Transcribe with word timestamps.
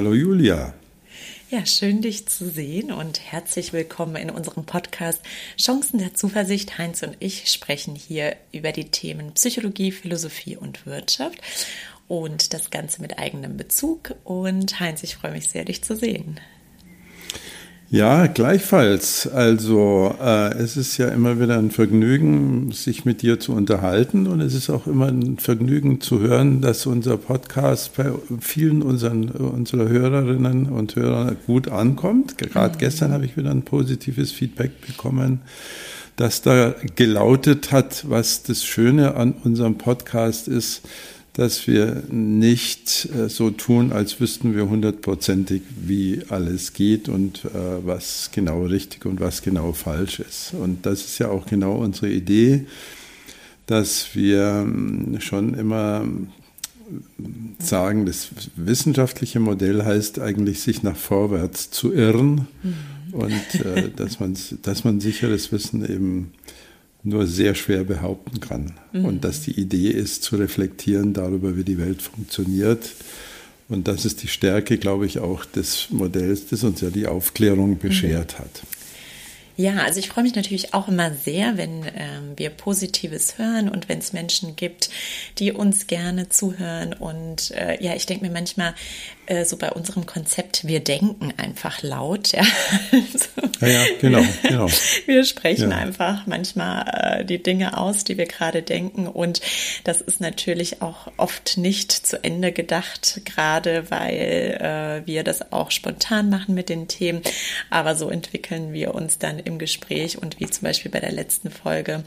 Hallo 0.00 0.14
Julia. 0.14 0.72
Ja, 1.50 1.66
schön 1.66 2.00
dich 2.00 2.26
zu 2.26 2.48
sehen 2.48 2.90
und 2.90 3.20
herzlich 3.20 3.74
willkommen 3.74 4.16
in 4.16 4.30
unserem 4.30 4.64
Podcast 4.64 5.20
Chancen 5.58 5.98
der 5.98 6.14
Zuversicht. 6.14 6.78
Heinz 6.78 7.02
und 7.02 7.18
ich 7.20 7.52
sprechen 7.52 7.94
hier 7.94 8.34
über 8.50 8.72
die 8.72 8.90
Themen 8.90 9.34
Psychologie, 9.34 9.92
Philosophie 9.92 10.56
und 10.56 10.86
Wirtschaft 10.86 11.42
und 12.08 12.54
das 12.54 12.70
Ganze 12.70 13.02
mit 13.02 13.18
eigenem 13.18 13.58
Bezug. 13.58 14.14
Und 14.24 14.80
Heinz, 14.80 15.02
ich 15.02 15.16
freue 15.16 15.32
mich 15.32 15.50
sehr, 15.50 15.66
dich 15.66 15.84
zu 15.84 15.94
sehen. 15.94 16.40
Ja, 17.92 18.28
gleichfalls. 18.28 19.26
Also 19.26 20.14
äh, 20.22 20.54
es 20.54 20.76
ist 20.76 20.96
ja 20.98 21.08
immer 21.08 21.40
wieder 21.40 21.58
ein 21.58 21.72
Vergnügen, 21.72 22.70
sich 22.70 23.04
mit 23.04 23.20
dir 23.20 23.40
zu 23.40 23.52
unterhalten 23.52 24.28
und 24.28 24.40
es 24.40 24.54
ist 24.54 24.70
auch 24.70 24.86
immer 24.86 25.08
ein 25.08 25.38
Vergnügen 25.38 26.00
zu 26.00 26.20
hören, 26.20 26.60
dass 26.60 26.86
unser 26.86 27.16
Podcast 27.16 27.96
bei 27.96 28.12
vielen 28.38 28.82
unseren, 28.82 29.30
unserer 29.30 29.88
Hörerinnen 29.88 30.68
und 30.68 30.94
Hörer 30.94 31.34
gut 31.48 31.66
ankommt. 31.66 32.38
Gerade 32.38 32.74
mhm. 32.74 32.78
gestern 32.78 33.10
habe 33.10 33.24
ich 33.24 33.36
wieder 33.36 33.50
ein 33.50 33.62
positives 33.62 34.30
Feedback 34.30 34.80
bekommen, 34.86 35.40
das 36.14 36.42
da 36.42 36.76
gelautet 36.94 37.72
hat, 37.72 38.08
was 38.08 38.44
das 38.44 38.62
Schöne 38.64 39.16
an 39.16 39.34
unserem 39.42 39.78
Podcast 39.78 40.46
ist, 40.46 40.82
dass 41.34 41.66
wir 41.66 42.02
nicht 42.10 43.08
äh, 43.14 43.28
so 43.28 43.50
tun, 43.50 43.92
als 43.92 44.20
wüssten 44.20 44.54
wir 44.54 44.68
hundertprozentig, 44.68 45.62
wie 45.80 46.22
alles 46.28 46.72
geht 46.72 47.08
und 47.08 47.44
äh, 47.44 47.48
was 47.84 48.30
genau 48.32 48.64
richtig 48.64 49.06
und 49.06 49.20
was 49.20 49.42
genau 49.42 49.72
falsch 49.72 50.20
ist. 50.20 50.54
Und 50.54 50.86
das 50.86 51.04
ist 51.04 51.18
ja 51.18 51.28
auch 51.28 51.46
genau 51.46 51.76
unsere 51.76 52.10
Idee, 52.10 52.66
dass 53.66 54.14
wir 54.14 54.64
ähm, 54.66 55.18
schon 55.20 55.54
immer 55.54 56.04
sagen, 57.60 58.06
das 58.06 58.30
wissenschaftliche 58.56 59.38
Modell 59.38 59.84
heißt 59.84 60.18
eigentlich, 60.18 60.60
sich 60.60 60.82
nach 60.82 60.96
vorwärts 60.96 61.70
zu 61.70 61.92
irren 61.92 62.48
mhm. 62.62 63.14
und 63.14 63.64
äh, 63.64 63.90
dass, 63.94 64.18
man, 64.18 64.36
dass 64.62 64.84
man 64.84 65.00
sicheres 65.00 65.52
Wissen 65.52 65.84
eben 65.84 66.32
nur 67.02 67.26
sehr 67.26 67.54
schwer 67.54 67.84
behaupten 67.84 68.40
kann. 68.40 68.72
Mhm. 68.92 69.04
Und 69.04 69.24
dass 69.24 69.42
die 69.42 69.58
Idee 69.58 69.88
ist, 69.88 70.22
zu 70.22 70.36
reflektieren 70.36 71.12
darüber, 71.12 71.56
wie 71.56 71.64
die 71.64 71.78
Welt 71.78 72.02
funktioniert. 72.02 72.90
Und 73.68 73.88
das 73.88 74.04
ist 74.04 74.22
die 74.22 74.28
Stärke, 74.28 74.78
glaube 74.78 75.06
ich, 75.06 75.18
auch 75.18 75.44
des 75.44 75.88
Modells, 75.90 76.48
das 76.48 76.64
uns 76.64 76.80
ja 76.80 76.90
die 76.90 77.06
Aufklärung 77.06 77.78
beschert 77.78 78.34
mhm. 78.34 78.42
hat. 78.42 78.62
Ja, 79.60 79.82
also 79.82 80.00
ich 80.00 80.08
freue 80.08 80.24
mich 80.24 80.34
natürlich 80.34 80.72
auch 80.72 80.88
immer 80.88 81.12
sehr, 81.12 81.58
wenn 81.58 81.84
ähm, 81.94 82.32
wir 82.36 82.48
Positives 82.48 83.36
hören 83.36 83.68
und 83.68 83.90
wenn 83.90 83.98
es 83.98 84.14
Menschen 84.14 84.56
gibt, 84.56 84.88
die 85.38 85.52
uns 85.52 85.86
gerne 85.86 86.30
zuhören. 86.30 86.94
Und 86.94 87.50
äh, 87.50 87.76
ja, 87.82 87.94
ich 87.94 88.06
denke 88.06 88.24
mir 88.24 88.32
manchmal, 88.32 88.74
äh, 89.30 89.44
so 89.44 89.56
bei 89.56 89.70
unserem 89.70 90.06
Konzept, 90.06 90.66
wir 90.66 90.80
denken 90.80 91.32
einfach 91.36 91.82
laut. 91.82 92.32
Ja, 92.32 92.42
also, 92.92 93.28
ja, 93.60 93.68
ja, 93.68 93.84
genau, 94.00 94.22
genau. 94.42 94.66
Wir 95.06 95.24
sprechen 95.24 95.70
ja. 95.70 95.76
einfach 95.76 96.26
manchmal 96.26 97.20
äh, 97.20 97.24
die 97.24 97.42
Dinge 97.42 97.78
aus, 97.78 98.04
die 98.04 98.18
wir 98.18 98.26
gerade 98.26 98.62
denken. 98.62 99.06
Und 99.06 99.40
das 99.84 100.00
ist 100.00 100.20
natürlich 100.20 100.82
auch 100.82 101.12
oft 101.16 101.56
nicht 101.56 101.92
zu 101.92 102.22
Ende 102.22 102.52
gedacht, 102.52 103.20
gerade 103.24 103.90
weil 103.90 105.02
äh, 105.04 105.06
wir 105.06 105.22
das 105.22 105.52
auch 105.52 105.70
spontan 105.70 106.30
machen 106.30 106.54
mit 106.54 106.68
den 106.68 106.88
Themen. 106.88 107.22
Aber 107.70 107.94
so 107.94 108.10
entwickeln 108.10 108.72
wir 108.72 108.94
uns 108.94 109.18
dann 109.18 109.38
im 109.38 109.58
Gespräch 109.58 110.18
und 110.18 110.40
wie 110.40 110.48
zum 110.50 110.64
Beispiel 110.64 110.90
bei 110.90 111.00
der 111.00 111.12
letzten 111.12 111.50
Folge 111.50 112.04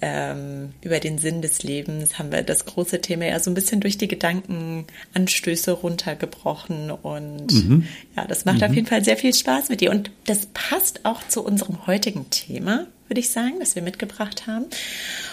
ähm, 0.00 0.72
über 0.80 1.00
den 1.00 1.18
Sinn 1.18 1.42
des 1.42 1.62
Lebens 1.62 2.18
haben 2.18 2.30
wir 2.30 2.42
das 2.42 2.64
große 2.66 3.00
Thema 3.00 3.26
ja 3.26 3.40
so 3.40 3.50
ein 3.50 3.54
bisschen 3.54 3.80
durch 3.80 3.98
die 3.98 4.08
Gedankenanstöße 4.08 5.72
runtergebrochen 5.72 6.90
und 6.90 7.52
mhm. 7.52 7.86
ja, 8.16 8.24
das 8.24 8.44
macht 8.44 8.58
mhm. 8.58 8.64
auf 8.64 8.74
jeden 8.74 8.86
Fall 8.86 9.04
sehr 9.04 9.16
viel 9.16 9.34
Spaß 9.34 9.70
mit 9.70 9.80
dir 9.80 9.90
und 9.90 10.10
das 10.26 10.46
passt 10.54 11.04
auch 11.04 11.26
zu 11.26 11.44
unserem 11.44 11.86
heutigen 11.86 12.30
Thema, 12.30 12.86
würde 13.08 13.20
ich 13.20 13.30
sagen, 13.30 13.56
das 13.58 13.74
wir 13.74 13.82
mitgebracht 13.82 14.46
haben. 14.46 14.66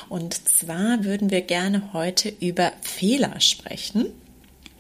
Und 0.10 0.34
zwar 0.48 1.04
würden 1.04 1.30
wir 1.30 1.42
gerne 1.42 1.94
heute 1.94 2.34
über 2.40 2.72
Fehler 2.82 3.40
sprechen. 3.40 4.08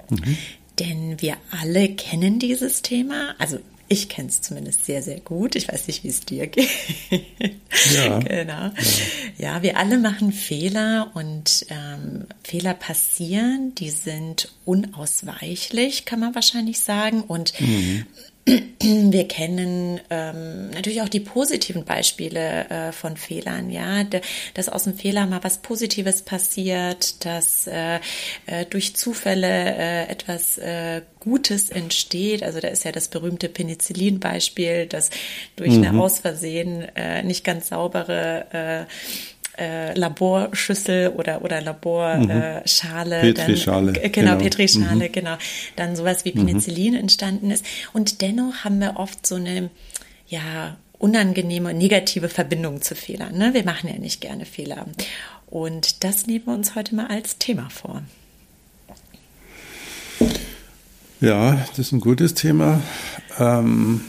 Mhm. 0.10 0.38
Denn 0.80 1.22
wir 1.22 1.36
alle 1.52 1.90
kennen 1.90 2.40
dieses 2.40 2.82
Thema. 2.82 3.36
Also 3.40 3.60
ich 3.88 4.10
kenne 4.10 4.30
es 4.30 4.42
zumindest 4.42 4.86
sehr, 4.86 5.04
sehr 5.04 5.20
gut. 5.20 5.56
Ich 5.56 5.68
weiß 5.68 5.88
nicht, 5.88 6.04
wie 6.04 6.10
es 6.10 6.22
dir 6.22 6.48
geht. 6.48 6.70
Ja. 7.94 8.20
genau. 8.20 8.28
Ja. 8.28 8.74
ja. 9.38 9.62
wir 9.62 9.78
alle 9.78 9.98
machen 9.98 10.32
Fehler 10.32 11.12
und 11.14 11.66
ähm, 11.70 12.26
Fehler 12.44 12.74
passieren. 12.74 13.76
Die 13.76 13.92
sind 13.92 14.54
unausweichlich, 14.66 16.06
kann 16.06 16.20
man 16.20 16.34
wahrscheinlich 16.36 16.80
sagen. 16.80 17.22
Und 17.22 17.60
mhm. 17.60 18.06
Wir 18.82 19.28
kennen 19.28 20.00
ähm, 20.12 20.70
natürlich 20.70 21.02
auch 21.02 21.10
die 21.10 21.20
positiven 21.20 21.84
Beispiele 21.84 22.70
äh, 22.70 22.92
von 22.92 23.18
Fehlern, 23.18 23.72
ja, 23.72 24.04
dass 24.54 24.70
aus 24.70 24.84
dem 24.84 24.96
Fehler 24.96 25.26
mal 25.26 25.44
was 25.44 25.64
Positives 25.64 26.22
passiert, 26.22 27.26
dass 27.26 27.66
äh, 27.66 28.00
äh, 28.46 28.66
durch 28.70 28.96
Zufälle 28.96 29.48
äh, 29.48 30.08
etwas 30.10 30.60
äh, 30.60 31.02
Gutes 31.20 31.72
entsteht. 31.72 32.44
Also 32.44 32.60
da 32.60 32.68
ist 32.68 32.86
ja 32.86 32.92
das 32.92 33.08
berühmte 33.08 33.50
Penicillin-Beispiel, 33.50 34.86
dass 34.86 35.10
durch 35.56 35.72
mhm. 35.72 35.84
eine 35.84 36.04
aus 36.04 36.20
Versehen 36.20 36.84
äh, 36.96 37.24
nicht 37.24 37.44
ganz 37.44 37.70
saubere 37.70 38.88
äh, 39.58 39.66
äh, 39.76 39.94
Laborschüssel 39.94 41.10
oder, 41.10 41.44
oder 41.44 41.62
Laborschale. 41.62 43.24
Mhm. 43.24 43.34
Petrischale. 43.34 43.94
Dann, 43.94 44.04
äh, 44.04 44.10
genau, 44.10 44.32
genau, 44.32 44.44
Petrischale, 44.44 45.10
mhm. 45.10 45.12
genau. 45.12 45.38
Dann 45.76 45.96
sowas 45.96 46.26
wie. 46.26 46.32
Penicillin 46.32 46.94
mhm. 46.94 47.00
entstanden 47.00 47.52
ist. 47.52 47.66
Und 47.94 48.22
dennoch 48.22 48.64
haben 48.64 48.80
wir 48.80 48.98
oft 48.98 49.26
so 49.26 49.36
eine, 49.36 49.70
ja, 50.28 50.76
unangenehme, 50.98 51.74
negative 51.74 52.30
Verbindung 52.30 52.82
zu 52.82 52.96
Fehlern. 52.96 53.38
Ne? 53.38 53.54
Wir 53.54 53.64
machen 53.64 53.90
ja 53.90 53.98
nicht 53.98 54.22
gerne 54.22 54.46
Fehler. 54.46 54.86
Und 55.48 56.04
das 56.04 56.28
nehmen 56.28 56.46
wir 56.48 56.54
uns 56.54 56.76
heute 56.76 56.96
mal 56.96 57.08
als 57.08 57.38
Thema 57.38 57.70
vor. 57.70 58.02
Ja, 61.22 61.66
das 61.70 61.80
ist 61.80 61.92
ein 61.92 62.02
gutes 62.02 62.34
Thema. 62.34 62.82
Ähm, 63.40 64.02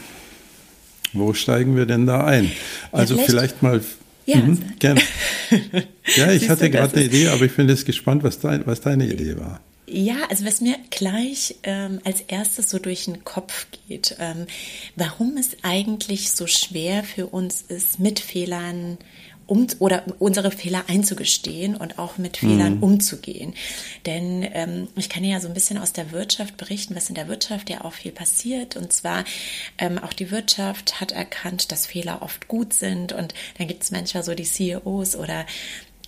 wo 1.13 1.33
steigen 1.33 1.75
wir 1.75 1.85
denn 1.85 2.05
da 2.05 2.25
ein? 2.25 2.51
Also 2.91 3.15
ja, 3.15 3.23
vielleicht, 3.23 3.57
vielleicht, 3.59 3.63
mal 3.63 3.81
ja, 4.27 4.37
mhm, 4.37 4.59
gerne. 4.77 5.01
Ja, 6.15 6.31
ich 6.31 6.49
hatte 6.49 6.69
gerade 6.69 6.95
eine 6.95 7.05
Idee, 7.05 7.27
aber 7.27 7.43
ich 7.43 7.55
bin 7.55 7.67
jetzt 7.67 7.85
gespannt, 7.85 8.23
was, 8.23 8.39
dein, 8.39 8.65
was 8.65 8.79
deine 8.79 9.05
Idee 9.05 9.37
war. 9.37 9.59
Ja, 9.89 10.15
also 10.29 10.45
was 10.45 10.59
mir 10.59 10.75
gleich 10.89 11.55
ähm, 11.63 11.99
als 12.03 12.21
erstes 12.21 12.69
so 12.69 12.77
durch 12.77 13.05
den 13.05 13.23
Kopf 13.23 13.67
geht, 13.87 14.17
ähm, 14.19 14.45
warum 14.97 15.37
es 15.37 15.57
eigentlich 15.63 16.31
so 16.31 16.45
schwer 16.45 17.03
für 17.03 17.27
uns 17.27 17.61
ist, 17.61 17.99
mit 17.99 18.19
Fehlern 18.19 18.97
um 19.47 19.67
oder 19.79 20.03
unsere 20.19 20.51
Fehler 20.51 20.83
einzugestehen 20.87 21.75
und 21.75 21.97
auch 21.97 22.17
mit 22.17 22.37
Fehlern 22.37 22.75
mhm. 22.75 22.83
umzugehen. 22.83 23.53
Denn 24.05 24.47
ähm, 24.53 24.87
ich 24.95 25.09
kann 25.09 25.23
ja 25.23 25.39
so 25.39 25.47
ein 25.47 25.53
bisschen 25.53 25.77
aus 25.77 25.93
der 25.93 26.11
Wirtschaft 26.11 26.57
berichten, 26.57 26.95
was 26.95 27.09
in 27.09 27.15
der 27.15 27.27
Wirtschaft 27.27 27.69
ja 27.69 27.83
auch 27.83 27.93
viel 27.93 28.11
passiert. 28.11 28.75
Und 28.75 28.93
zwar 28.93 29.23
ähm, 29.77 29.97
auch 29.97 30.13
die 30.13 30.31
Wirtschaft 30.31 30.99
hat 31.01 31.11
erkannt, 31.11 31.71
dass 31.71 31.87
Fehler 31.87 32.21
oft 32.21 32.47
gut 32.47 32.73
sind. 32.73 33.13
Und 33.13 33.33
dann 33.57 33.67
gibt 33.67 33.83
es 33.83 33.91
manchmal 33.91 34.23
so 34.23 34.35
die 34.35 34.43
CEOs 34.43 35.15
oder 35.15 35.45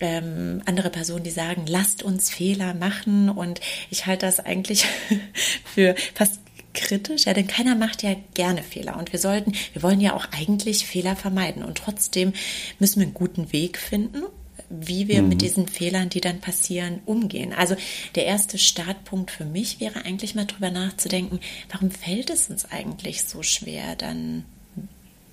ähm, 0.02 0.62
andere 0.66 0.90
Personen, 0.90 1.24
die 1.24 1.32
sagen, 1.32 1.66
lasst 1.68 2.04
uns 2.04 2.30
Fehler 2.30 2.74
machen. 2.74 3.30
Und 3.30 3.62
ich 3.90 4.06
halte 4.06 4.26
das 4.26 4.40
eigentlich 4.40 4.86
für 5.66 5.96
fast 6.14 6.40
kritisch, 6.74 7.26
ja, 7.26 7.34
denn 7.34 7.48
keiner 7.48 7.76
macht 7.76 8.04
ja 8.04 8.16
gerne 8.34 8.64
Fehler 8.64 8.98
und 8.98 9.12
wir 9.12 9.20
sollten, 9.20 9.54
wir 9.74 9.84
wollen 9.84 10.02
ja 10.02 10.14
auch 10.14 10.28
eigentlich 10.32 10.86
Fehler 10.86 11.16
vermeiden 11.16 11.64
und 11.64 11.78
trotzdem 11.78 12.34
müssen 12.80 13.00
wir 13.00 13.08
einen 13.08 13.14
guten 13.14 13.52
Weg 13.52 13.78
finden, 13.78 14.24
wie 14.70 15.08
wir 15.08 15.22
mhm. 15.22 15.30
mit 15.30 15.42
diesen 15.42 15.68
Fehlern, 15.68 16.10
die 16.10 16.22
dann 16.22 16.40
passieren, 16.40 17.02
umgehen. 17.06 17.54
Also 17.54 17.76
der 18.16 18.26
erste 18.26 18.58
Startpunkt 18.58 19.32
für 19.32 19.46
mich 19.46 19.80
wäre 19.80 20.06
eigentlich 20.06 20.36
mal 20.36 20.46
drüber 20.46 20.70
nachzudenken, 20.70 21.40
warum 21.72 21.92
fällt 21.92 22.30
es 22.30 22.50
uns 22.50 22.66
eigentlich 22.66 23.24
so 23.24 23.42
schwer 23.42 23.96
dann, 23.96 24.46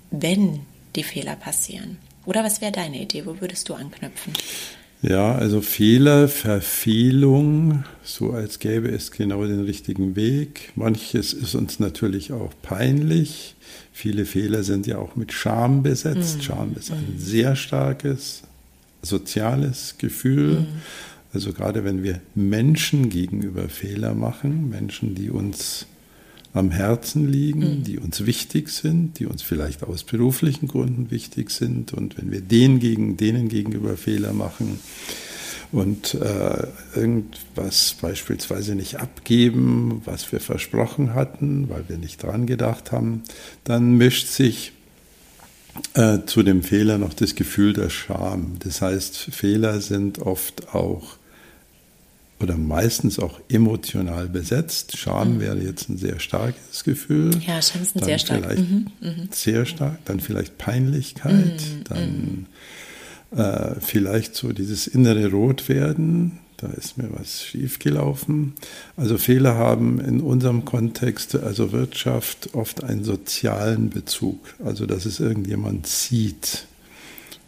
wenn 0.09 0.61
die 0.95 1.03
Fehler 1.03 1.35
passieren? 1.35 1.97
Oder 2.25 2.43
was 2.43 2.61
wäre 2.61 2.71
deine 2.71 3.01
Idee? 3.01 3.25
Wo 3.25 3.39
würdest 3.39 3.69
du 3.69 3.75
anknüpfen? 3.75 4.33
Ja, 5.01 5.35
also 5.35 5.61
Fehler, 5.61 6.27
Verfehlung, 6.27 7.83
so 8.03 8.31
als 8.31 8.57
gäbe 8.57 8.89
es 8.89 9.11
genau 9.11 9.45
den 9.45 9.63
richtigen 9.63 10.15
Weg. 10.15 10.71
Manches 10.75 11.33
ist 11.33 11.53
uns 11.53 11.79
natürlich 11.79 12.31
auch 12.31 12.51
peinlich. 12.63 13.55
Viele 13.93 14.25
Fehler 14.25 14.63
sind 14.63 14.87
ja 14.87 14.97
auch 14.97 15.15
mit 15.15 15.33
Scham 15.33 15.83
besetzt. 15.83 16.37
Mhm. 16.37 16.41
Scham 16.41 16.75
ist 16.77 16.91
ein 16.91 17.15
mhm. 17.15 17.19
sehr 17.19 17.55
starkes 17.55 18.41
soziales 19.03 19.95
Gefühl. 19.99 20.61
Mhm. 20.61 20.67
Also 21.31 21.53
gerade 21.53 21.83
wenn 21.83 22.01
wir 22.01 22.19
Menschen 22.33 23.09
gegenüber 23.09 23.69
Fehler 23.69 24.15
machen, 24.15 24.69
Menschen, 24.69 25.13
die 25.13 25.29
uns 25.29 25.85
am 26.57 26.71
Herzen 26.71 27.31
liegen, 27.31 27.79
mhm. 27.79 27.83
die 27.83 27.99
uns 27.99 28.25
wichtig 28.25 28.69
sind, 28.69 29.19
die 29.19 29.25
uns 29.25 29.41
vielleicht 29.41 29.83
aus 29.83 30.03
beruflichen 30.03 30.67
Gründen 30.67 31.11
wichtig 31.11 31.51
sind. 31.51 31.93
Und 31.93 32.17
wenn 32.17 32.31
wir 32.31 32.41
denen, 32.41 32.79
gegen, 32.79 33.17
denen 33.17 33.49
gegenüber 33.49 33.97
Fehler 33.97 34.33
machen 34.33 34.79
und 35.71 36.13
äh, 36.15 36.67
irgendwas 36.95 37.95
beispielsweise 38.01 38.75
nicht 38.75 38.99
abgeben, 38.99 40.01
was 40.05 40.31
wir 40.31 40.39
versprochen 40.39 41.13
hatten, 41.13 41.69
weil 41.69 41.85
wir 41.87 41.97
nicht 41.97 42.23
dran 42.23 42.47
gedacht 42.47 42.91
haben, 42.91 43.23
dann 43.63 43.97
mischt 43.97 44.27
sich 44.27 44.73
äh, 45.93 46.19
zu 46.25 46.43
dem 46.43 46.63
Fehler 46.63 46.97
noch 46.97 47.13
das 47.13 47.35
Gefühl 47.35 47.73
der 47.73 47.89
Scham. 47.89 48.55
Das 48.59 48.81
heißt, 48.81 49.15
Fehler 49.15 49.81
sind 49.81 50.19
oft 50.19 50.73
auch 50.73 51.17
oder 52.39 52.55
meistens 52.55 53.19
auch 53.19 53.39
emotional 53.49 54.27
besetzt. 54.27 54.97
Scham 54.97 55.35
mhm. 55.35 55.39
wäre 55.39 55.59
jetzt 55.59 55.89
ein 55.89 55.97
sehr 55.97 56.19
starkes 56.19 56.83
Gefühl. 56.83 57.31
Ja, 57.45 57.61
Scham 57.61 57.81
ist 57.81 57.95
ein 57.95 58.03
sehr 58.03 58.19
stark. 58.19 58.57
Mhm. 58.57 58.87
Mhm. 59.01 59.29
Sehr 59.31 59.65
stark, 59.65 60.03
dann 60.05 60.19
vielleicht 60.19 60.57
Peinlichkeit, 60.57 61.61
mhm, 61.61 61.83
dann 61.85 62.47
mhm. 63.31 63.39
äh, 63.39 63.75
vielleicht 63.79 64.35
so 64.35 64.53
dieses 64.53 64.87
innere 64.87 65.31
Rotwerden, 65.31 66.39
da 66.57 66.67
ist 66.67 66.97
mir 66.97 67.09
was 67.11 67.43
schiefgelaufen. 67.43 68.53
Also 68.95 69.17
Fehler 69.17 69.55
haben 69.55 69.99
in 69.99 70.21
unserem 70.21 70.65
Kontext, 70.65 71.35
also 71.35 71.71
Wirtschaft, 71.71 72.53
oft 72.53 72.83
einen 72.83 73.03
sozialen 73.03 73.89
Bezug. 73.89 74.55
Also 74.63 74.85
dass 74.85 75.05
es 75.05 75.19
irgendjemand 75.19 75.87
sieht 75.87 76.65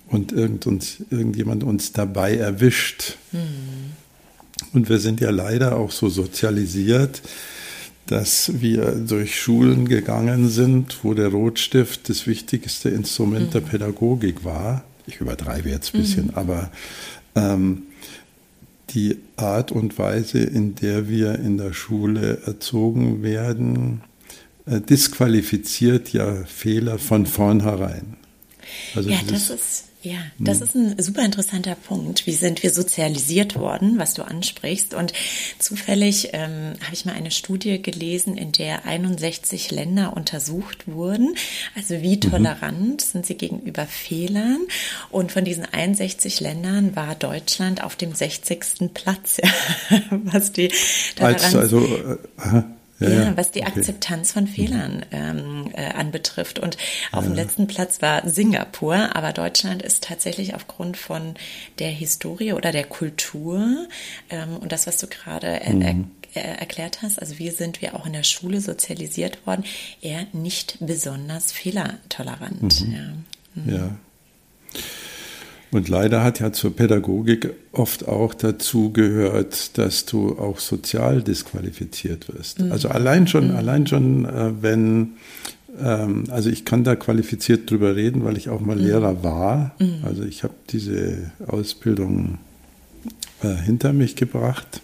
und 0.07 0.31
irgend 0.31 0.67
uns, 0.67 0.97
irgendjemand 1.09 1.63
uns 1.63 1.91
dabei 1.91 2.35
erwischt. 2.37 3.17
Mhm. 3.31 3.93
Und 4.73 4.89
wir 4.89 4.99
sind 4.99 5.21
ja 5.21 5.29
leider 5.29 5.77
auch 5.77 5.91
so 5.91 6.09
sozialisiert, 6.09 7.21
dass 8.07 8.61
wir 8.61 8.91
durch 8.91 9.39
Schulen 9.39 9.87
gegangen 9.87 10.49
sind, 10.49 11.03
wo 11.03 11.13
der 11.13 11.27
Rotstift 11.27 12.09
das 12.09 12.25
wichtigste 12.25 12.89
Instrument 12.89 13.47
mhm. 13.47 13.51
der 13.51 13.59
Pädagogik 13.61 14.43
war. 14.43 14.83
Ich 15.05 15.21
übertreibe 15.21 15.69
jetzt 15.69 15.93
ein 15.93 16.01
bisschen, 16.01 16.25
mhm. 16.25 16.33
aber 16.35 16.71
ähm, 17.35 17.83
die 18.91 19.17
Art 19.35 19.71
und 19.71 19.99
Weise, 19.99 20.39
in 20.39 20.75
der 20.75 21.07
wir 21.07 21.37
in 21.37 21.57
der 21.57 21.73
Schule 21.73 22.41
erzogen 22.45 23.21
werden, 23.21 24.01
äh, 24.65 24.81
disqualifiziert 24.81 26.11
ja 26.11 26.45
Fehler 26.45 26.97
von 26.97 27.25
vornherein. 27.25 28.18
Also 28.95 29.09
ja, 29.09 29.19
das 29.27 29.49
ist 29.49 29.85
ja, 30.01 30.19
das 30.37 30.59
hm. 30.59 30.63
ist 30.63 30.75
ein 30.75 31.03
super 31.03 31.25
interessanter 31.25 31.75
Punkt. 31.75 32.25
Wie 32.25 32.31
sind 32.31 32.63
wir 32.63 32.71
sozialisiert 32.71 33.59
worden, 33.59 33.99
was 33.99 34.13
du 34.13 34.23
ansprichst? 34.23 34.93
Und 34.93 35.11
zufällig 35.59 36.29
ähm, 36.31 36.75
habe 36.81 36.93
ich 36.93 37.03
mal 37.03 37.15
eine 37.15 37.31
Studie 37.31 37.81
gelesen, 37.81 38.37
in 38.37 38.53
der 38.53 38.85
61 38.85 39.71
Länder 39.71 40.15
untersucht 40.15 40.87
wurden. 40.87 41.35
Also 41.75 42.01
wie 42.01 42.15
mhm. 42.15 42.21
tolerant 42.21 42.91
mhm. 42.91 42.99
sind 42.99 43.25
sie 43.25 43.35
gegenüber 43.35 43.85
Fehlern? 43.85 44.59
Und 45.09 45.33
von 45.33 45.43
diesen 45.43 45.65
61 45.65 46.39
Ländern 46.39 46.95
war 46.95 47.15
Deutschland 47.15 47.83
auf 47.83 47.97
dem 47.97 48.15
60. 48.15 48.93
Platz, 48.93 49.41
was 50.11 50.53
die 50.53 50.71
Toleranz. 51.17 51.43
Als, 51.43 51.55
also, 51.55 51.85
äh, 52.37 52.61
ja, 52.99 53.09
ja, 53.09 53.37
was 53.37 53.51
die 53.51 53.61
okay. 53.61 53.79
Akzeptanz 53.79 54.31
von 54.31 54.47
Fehlern 54.47 55.05
ähm, 55.11 55.71
äh, 55.73 55.85
anbetrifft. 55.93 56.59
Und 56.59 56.77
auf 57.11 57.23
ja. 57.23 57.29
dem 57.29 57.35
letzten 57.35 57.67
Platz 57.67 58.01
war 58.01 58.27
Singapur, 58.29 59.15
aber 59.15 59.31
Deutschland 59.31 59.81
ist 59.81 60.03
tatsächlich 60.03 60.55
aufgrund 60.55 60.97
von 60.97 61.35
der 61.79 61.89
Historie 61.89 62.53
oder 62.53 62.71
der 62.71 62.85
Kultur 62.85 63.87
ähm, 64.29 64.57
und 64.57 64.71
das, 64.71 64.87
was 64.87 64.97
du 64.97 65.07
gerade 65.07 65.47
er 65.47 65.73
mhm. 65.73 66.11
er 66.33 66.59
erklärt 66.59 67.01
hast, 67.01 67.19
also 67.19 67.39
wie 67.39 67.49
sind 67.49 67.81
wir 67.81 67.95
auch 67.95 68.05
in 68.05 68.13
der 68.13 68.23
Schule 68.23 68.61
sozialisiert 68.61 69.45
worden, 69.47 69.63
eher 70.01 70.27
nicht 70.33 70.77
besonders 70.79 71.51
fehlertolerant. 71.51 72.85
Mhm. 72.85 72.93
Ja. 72.93 73.61
Mhm. 73.63 73.75
ja. 73.75 73.97
Und 75.71 75.87
leider 75.87 76.23
hat 76.23 76.39
ja 76.39 76.51
zur 76.51 76.75
Pädagogik 76.75 77.53
oft 77.71 78.07
auch 78.07 78.33
dazu 78.33 78.91
gehört, 78.91 79.77
dass 79.77 80.05
du 80.05 80.37
auch 80.39 80.59
sozial 80.59 81.21
disqualifiziert 81.21 82.33
wirst. 82.33 82.59
Mhm. 82.59 82.71
Also 82.71 82.89
allein 82.89 83.27
schon, 83.27 83.49
mhm. 83.49 83.55
allein 83.55 83.85
schon, 83.85 84.25
äh, 84.25 84.51
wenn, 84.61 85.13
ähm, 85.79 86.23
also 86.29 86.49
ich 86.49 86.65
kann 86.65 86.83
da 86.83 86.95
qualifiziert 86.95 87.69
drüber 87.69 87.95
reden, 87.95 88.25
weil 88.25 88.35
ich 88.37 88.49
auch 88.49 88.61
mal 88.61 88.75
mhm. 88.75 88.83
Lehrer 88.83 89.23
war. 89.23 89.75
Mhm. 89.79 89.99
Also 90.03 90.23
ich 90.23 90.43
habe 90.43 90.55
diese 90.69 91.31
Ausbildung 91.45 92.39
äh, 93.43 93.53
hinter 93.53 93.93
mich 93.93 94.15
gebracht, 94.15 94.81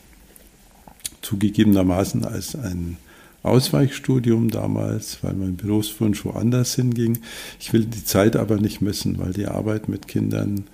zugegebenermaßen 1.24 2.26
als 2.26 2.56
ein 2.56 2.98
Ausweichstudium 3.46 4.50
damals, 4.50 5.20
weil 5.22 5.34
mein 5.34 5.56
Berufswunsch 5.56 6.26
woanders 6.26 6.76
hinging. 6.76 7.20
Ich 7.60 7.74
will 7.74 7.86
die 7.86 8.04
Zeit 8.04 8.36
aber 8.36 8.58
nicht 8.58 8.82
missen, 8.82 9.20
weil 9.20 9.34
die 9.34 9.46
Arbeit 9.46 9.88
mit 9.88 10.08
Kindern 10.08 10.66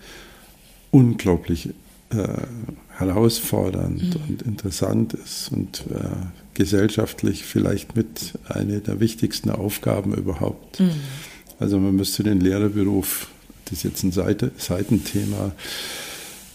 unglaublich 0.92 1.70
äh, 2.10 2.28
herausfordernd 2.98 4.16
mhm. 4.16 4.22
und 4.28 4.42
interessant 4.42 5.14
ist 5.14 5.52
und 5.52 5.86
äh, 5.92 6.10
gesellschaftlich 6.54 7.44
vielleicht 7.44 7.96
mit 7.96 8.34
einer 8.46 8.80
der 8.80 9.00
wichtigsten 9.00 9.50
Aufgaben 9.50 10.14
überhaupt. 10.14 10.80
Mhm. 10.80 10.92
Also 11.60 11.80
man 11.80 11.96
müsste 11.96 12.24
den 12.24 12.42
Lehrerberuf, 12.42 13.28
das 13.66 13.80
ist 13.80 13.84
jetzt 13.84 14.04
ein 14.04 14.12
Seite, 14.12 14.52
Seitenthema, 14.58 15.54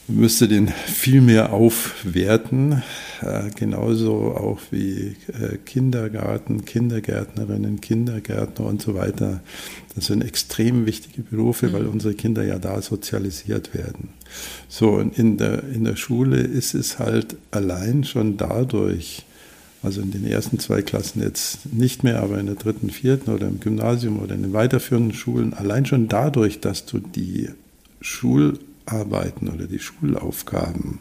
müsste 0.09 0.49
den 0.49 0.69
viel 0.69 1.21
mehr 1.21 1.53
aufwerten, 1.53 2.83
äh, 3.23 3.51
genauso 3.57 4.35
auch 4.37 4.61
wie 4.71 5.17
äh, 5.29 5.57
Kindergarten, 5.65 6.65
Kindergärtnerinnen, 6.65 7.81
Kindergärtner 7.81 8.67
und 8.67 8.83
so 8.83 8.95
weiter. 8.95 9.41
Das 9.95 10.07
sind 10.07 10.23
extrem 10.23 10.87
wichtige 10.87 11.23
Berufe, 11.23 11.69
mhm. 11.69 11.73
weil 11.73 11.87
unsere 11.87 12.15
Kinder 12.15 12.45
ja 12.45 12.59
da 12.59 12.81
sozialisiert 12.83 13.75
werden. 13.75 14.11
So, 14.69 14.91
und 14.91 15.19
in 15.19 15.39
der, 15.39 15.65
in 15.65 15.85
der 15.85 15.97
Schule 15.97 16.39
ist 16.39 16.75
es 16.75 16.99
halt 16.99 17.37
allein 17.51 18.05
schon 18.05 18.37
dadurch, 18.37 19.25
also 19.83 20.01
in 20.01 20.11
den 20.11 20.27
ersten 20.27 20.59
zwei 20.59 20.83
Klassen 20.83 21.23
jetzt 21.23 21.73
nicht 21.73 22.05
mehr, 22.05 22.23
aber 22.23 22.39
in 22.39 22.47
der 22.47 22.57
dritten, 22.57 22.91
vierten 22.91 23.31
oder 23.31 23.49
im 23.49 23.61
Gymnasium 23.61 24.21
oder 24.21 24.35
in 24.35 24.43
den 24.43 24.53
weiterführenden 24.53 25.15
Schulen, 25.15 25.55
allein 25.55 25.87
schon 25.87 26.09
dadurch, 26.09 26.61
dass 26.61 26.87
du 26.87 26.99
die 26.99 27.49
Schul 28.01 28.59
Arbeiten 28.87 29.49
oder 29.49 29.67
die 29.67 29.79
Schulaufgaben 29.79 31.01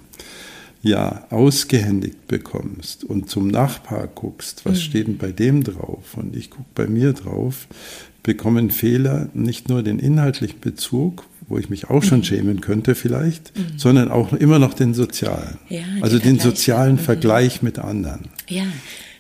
ja 0.82 1.26
ausgehändigt 1.32 2.28
bekommst 2.28 3.04
und 3.04 3.30
zum 3.30 3.48
Nachbar 3.48 4.08
guckst, 4.08 4.66
was 4.66 4.76
mhm. 4.76 4.82
steht 4.82 5.08
denn 5.08 5.18
bei 5.18 5.32
dem 5.32 5.64
drauf 5.64 6.16
und 6.16 6.36
ich 6.36 6.52
gucke 6.52 6.70
bei 6.76 6.88
mir 6.88 7.14
drauf, 7.14 7.68
bekommen 8.22 8.70
Fehler 8.70 9.30
nicht 9.34 9.68
nur 9.68 9.82
den 9.82 10.00
inhaltlichen 10.00 10.60
Bezug, 10.60 11.26
wo 11.48 11.58
ich 11.58 11.70
mich 11.70 11.90
auch 11.90 12.04
schon 12.04 12.20
mhm. 12.20 12.24
schämen 12.24 12.62
könnte 12.62 12.96
vielleicht, 12.96 13.58
mhm. 13.58 13.78
sondern 13.78 14.10
auch 14.10 14.34
immer 14.34 14.60
noch 14.60 14.74
den 14.74 14.94
sozialen. 14.94 15.58
Ja, 15.70 15.84
also 16.02 16.20
den 16.20 16.40
sozialen. 16.40 16.98
Vergleich 16.98 17.62
mit 17.62 17.80
anderen. 17.80 18.30
Ja, 18.48 18.66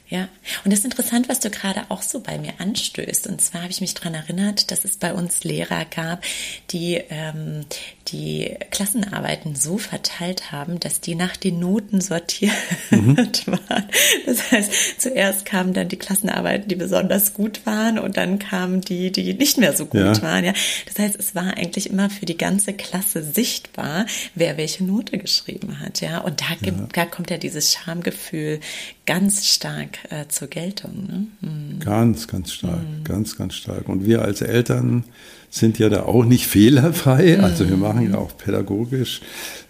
ja, 0.07 0.27
und 0.63 0.71
das 0.71 0.79
ist 0.79 0.85
interessant, 0.85 1.29
was 1.29 1.39
du 1.39 1.49
gerade 1.49 1.85
auch 1.89 2.03
so 2.03 2.19
bei 2.19 2.37
mir 2.37 2.53
anstößt. 2.59 3.25
Und 3.27 3.41
zwar 3.41 3.63
habe 3.63 3.71
ich 3.71 3.81
mich 3.81 3.95
daran 3.95 4.13
erinnert, 4.13 4.69
dass 4.69 4.85
es 4.85 4.97
bei 4.97 5.13
uns 5.13 5.43
Lehrer 5.43 5.85
gab, 5.85 6.23
die 6.71 7.01
ähm, 7.09 7.65
die 8.09 8.55
Klassenarbeiten 8.69 9.55
so 9.55 9.77
verteilt 9.79 10.51
haben, 10.51 10.79
dass 10.79 11.01
die 11.01 11.15
nach 11.15 11.35
den 11.37 11.59
Noten 11.59 12.01
sortiert 12.01 12.53
mhm. 12.91 13.17
waren. 13.47 13.85
Das 14.25 14.51
heißt, 14.51 15.01
zuerst 15.01 15.45
kamen 15.45 15.73
dann 15.73 15.89
die 15.89 15.97
Klassenarbeiten, 15.97 16.67
die 16.67 16.75
besonders 16.75 17.33
gut 17.33 17.65
waren, 17.65 17.97
und 17.97 18.17
dann 18.17 18.37
kamen 18.37 18.81
die, 18.81 19.11
die 19.11 19.33
nicht 19.33 19.57
mehr 19.57 19.75
so 19.75 19.87
gut 19.87 20.01
ja. 20.01 20.21
waren. 20.21 20.45
Ja, 20.45 20.53
das 20.85 20.99
heißt, 20.99 21.15
es 21.15 21.33
war 21.33 21.57
eigentlich 21.57 21.89
immer 21.89 22.09
für 22.09 22.25
die 22.25 22.37
ganze 22.37 22.73
Klasse 22.73 23.23
sichtbar, 23.23 24.05
wer 24.35 24.57
welche 24.57 24.83
Note 24.83 25.17
geschrieben 25.17 25.79
hat. 25.79 26.01
Ja, 26.01 26.19
und 26.19 26.41
da, 26.41 26.55
gibt, 26.61 26.79
ja. 26.79 26.87
da 26.93 27.05
kommt 27.05 27.31
ja 27.31 27.37
dieses 27.37 27.73
Schamgefühl 27.73 28.59
ganz 29.05 29.47
stark 29.47 29.94
äh, 30.09 30.27
zur 30.27 30.47
Geltung. 30.47 31.07
Ne? 31.07 31.27
Mhm. 31.41 31.79
Ganz, 31.79 32.27
ganz 32.27 32.51
stark, 32.51 32.81
mhm. 32.81 33.03
ganz, 33.03 33.37
ganz 33.37 33.55
stark. 33.55 33.89
Und 33.89 34.05
wir 34.05 34.21
als 34.23 34.41
Eltern 34.41 35.03
sind 35.49 35.79
ja 35.79 35.89
da 35.89 36.03
auch 36.03 36.25
nicht 36.25 36.47
fehlerfrei. 36.47 37.39
Also 37.39 37.67
wir 37.69 37.77
machen 37.77 38.11
ja 38.11 38.17
auch 38.17 38.37
pädagogisch 38.37 39.21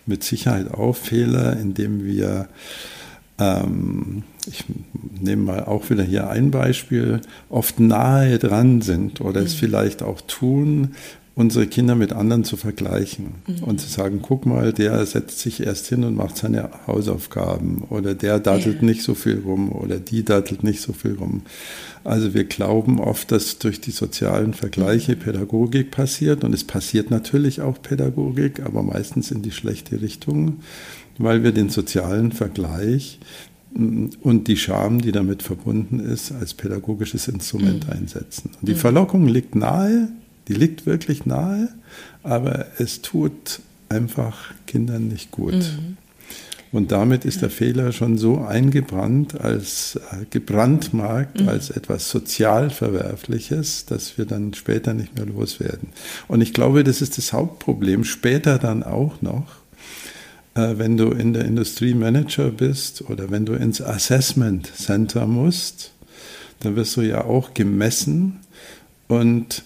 mit 0.05 0.23
Sicherheit 0.23 0.73
auch 0.73 0.95
Fehler, 0.95 1.57
indem 1.57 2.05
wir, 2.05 2.47
ähm, 3.39 4.23
ich 4.47 4.65
nehme 5.19 5.43
mal 5.43 5.65
auch 5.65 5.89
wieder 5.89 6.03
hier 6.03 6.29
ein 6.29 6.51
Beispiel, 6.51 7.21
oft 7.49 7.79
nahe 7.79 8.37
dran 8.37 8.81
sind 8.81 9.21
oder 9.21 9.41
es 9.41 9.55
mhm. 9.55 9.59
vielleicht 9.59 10.03
auch 10.03 10.21
tun, 10.21 10.95
unsere 11.35 11.67
Kinder 11.67 11.95
mit 11.95 12.13
anderen 12.13 12.45
zu 12.45 12.55
vergleichen 12.55 13.35
mhm. 13.45 13.63
und 13.65 13.81
zu 13.81 13.89
sagen, 13.89 14.19
guck 14.21 14.45
mal, 14.45 14.71
der 14.71 15.05
setzt 15.05 15.39
sich 15.39 15.61
erst 15.61 15.87
hin 15.87 16.05
und 16.05 16.15
macht 16.15 16.37
seine 16.37 16.69
Hausaufgaben 16.87 17.83
oder 17.89 18.15
der 18.15 18.39
dattelt 18.39 18.77
ja. 18.77 18.85
nicht 18.85 19.03
so 19.03 19.15
viel 19.15 19.41
rum 19.45 19.71
oder 19.71 19.99
die 19.99 20.23
dattelt 20.23 20.63
nicht 20.63 20.79
so 20.81 20.93
viel 20.93 21.15
rum. 21.15 21.41
Also 22.05 22.33
wir 22.33 22.45
glauben 22.45 22.99
oft, 22.99 23.31
dass 23.33 23.59
durch 23.59 23.81
die 23.81 23.91
sozialen 23.91 24.53
Vergleiche 24.53 25.15
mhm. 25.15 25.19
Pädagogik 25.19 25.91
passiert 25.91 26.45
und 26.45 26.53
es 26.53 26.63
passiert 26.63 27.11
natürlich 27.11 27.59
auch 27.59 27.81
Pädagogik, 27.81 28.61
aber 28.61 28.81
meistens 28.81 29.29
in 29.29 29.41
die 29.41 29.51
schlechte 29.51 30.01
Richtung, 30.01 30.61
weil 31.17 31.43
wir 31.43 31.51
den 31.51 31.67
sozialen 31.67 32.31
Vergleich 32.31 33.19
mm, 33.73 34.05
und 34.21 34.47
die 34.47 34.57
Scham, 34.57 35.01
die 35.01 35.11
damit 35.11 35.43
verbunden 35.43 35.99
ist, 35.99 36.31
als 36.31 36.53
pädagogisches 36.53 37.27
Instrument 37.27 37.87
mhm. 37.87 37.93
einsetzen. 37.93 38.51
Und 38.61 38.69
die 38.69 38.73
mhm. 38.73 38.77
Verlockung 38.77 39.27
liegt 39.27 39.55
nahe, 39.55 40.07
die 40.47 40.53
liegt 40.53 40.85
wirklich 40.85 41.25
nahe, 41.25 41.69
aber 42.23 42.67
es 42.77 43.01
tut 43.01 43.61
einfach 43.89 44.53
Kindern 44.67 45.07
nicht 45.07 45.31
gut. 45.31 45.53
Mhm. 45.53 45.97
Und 46.71 46.91
damit 46.91 47.23
ist 47.23 47.41
der 47.41 47.49
Fehler 47.49 47.93
schon 47.93 48.17
so 48.17 48.39
eingebrannt, 48.39 49.39
als 49.39 49.97
äh, 50.11 50.25
gebrandmarkt, 50.29 51.39
mhm. 51.39 51.47
als 51.47 51.69
etwas 51.69 52.09
sozial 52.09 52.69
Verwerfliches, 52.69 53.85
dass 53.85 54.17
wir 54.17 54.25
dann 54.25 54.53
später 54.53 54.93
nicht 54.93 55.15
mehr 55.15 55.25
loswerden. 55.25 55.89
Und 56.27 56.41
ich 56.41 56.53
glaube, 56.53 56.83
das 56.83 57.01
ist 57.01 57.17
das 57.17 57.31
Hauptproblem, 57.31 58.03
später 58.03 58.57
dann 58.59 58.83
auch 58.83 59.21
noch, 59.21 59.55
äh, 60.55 60.73
wenn 60.77 60.97
du 60.97 61.11
in 61.11 61.31
der 61.31 61.45
Industrie 61.45 61.93
Manager 61.93 62.49
bist 62.49 63.09
oder 63.09 63.31
wenn 63.31 63.45
du 63.45 63.53
ins 63.53 63.81
Assessment 63.81 64.69
Center 64.75 65.27
musst, 65.27 65.93
dann 66.59 66.75
wirst 66.75 66.97
du 66.97 67.01
ja 67.01 67.23
auch 67.23 67.53
gemessen 67.53 68.41
und 69.07 69.63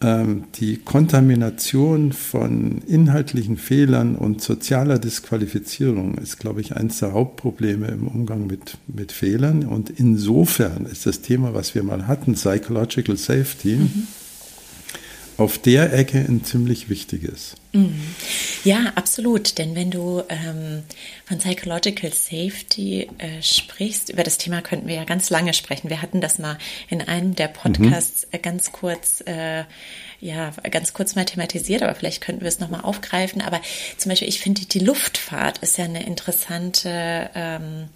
die 0.00 0.76
Kontamination 0.76 2.12
von 2.12 2.82
inhaltlichen 2.86 3.56
Fehlern 3.56 4.14
und 4.14 4.42
sozialer 4.42 4.98
Disqualifizierung 4.98 6.18
ist, 6.18 6.38
glaube 6.38 6.60
ich, 6.60 6.76
eines 6.76 6.98
der 6.98 7.14
Hauptprobleme 7.14 7.88
im 7.88 8.06
Umgang 8.06 8.46
mit, 8.46 8.76
mit 8.88 9.10
Fehlern. 9.10 9.64
Und 9.64 9.88
insofern 9.88 10.84
ist 10.84 11.06
das 11.06 11.22
Thema, 11.22 11.54
was 11.54 11.74
wir 11.74 11.82
mal 11.82 12.06
hatten, 12.06 12.34
Psychological 12.34 13.16
Safety, 13.16 13.76
mhm 13.76 14.06
auf 15.36 15.58
der 15.58 15.92
Ecke 15.92 16.18
ein 16.18 16.44
ziemlich 16.44 16.88
wichtiges. 16.88 17.54
Mhm. 17.76 18.14
Ja, 18.64 18.92
absolut. 18.94 19.58
Denn 19.58 19.74
wenn 19.74 19.90
du 19.90 20.22
ähm, 20.28 20.84
von 21.24 21.38
Psychological 21.38 22.12
Safety 22.12 23.08
äh, 23.18 23.42
sprichst, 23.42 24.10
über 24.10 24.22
das 24.22 24.38
Thema 24.38 24.62
könnten 24.62 24.88
wir 24.88 24.96
ja 24.96 25.04
ganz 25.04 25.30
lange 25.30 25.54
sprechen. 25.54 25.90
Wir 25.90 26.02
hatten 26.02 26.20
das 26.20 26.38
mal 26.38 26.58
in 26.88 27.02
einem 27.02 27.34
der 27.34 27.48
Podcasts 27.48 28.26
mhm. 28.32 28.42
ganz 28.42 28.72
kurz 28.72 29.22
äh, 29.26 29.64
ja 30.20 30.50
ganz 30.70 30.92
kurz 30.92 31.14
mal 31.14 31.24
thematisiert, 31.24 31.82
aber 31.82 31.94
vielleicht 31.94 32.22
könnten 32.22 32.42
wir 32.42 32.48
es 32.48 32.60
nochmal 32.60 32.82
aufgreifen. 32.82 33.42
Aber 33.42 33.60
zum 33.96 34.10
Beispiel, 34.10 34.28
ich 34.28 34.40
finde, 34.40 34.64
die 34.64 34.78
Luftfahrt 34.78 35.58
ist 35.58 35.78
ja 35.78 35.84
eine 35.84 36.06
interessante, 36.06 37.30
ähm, 37.34 37.88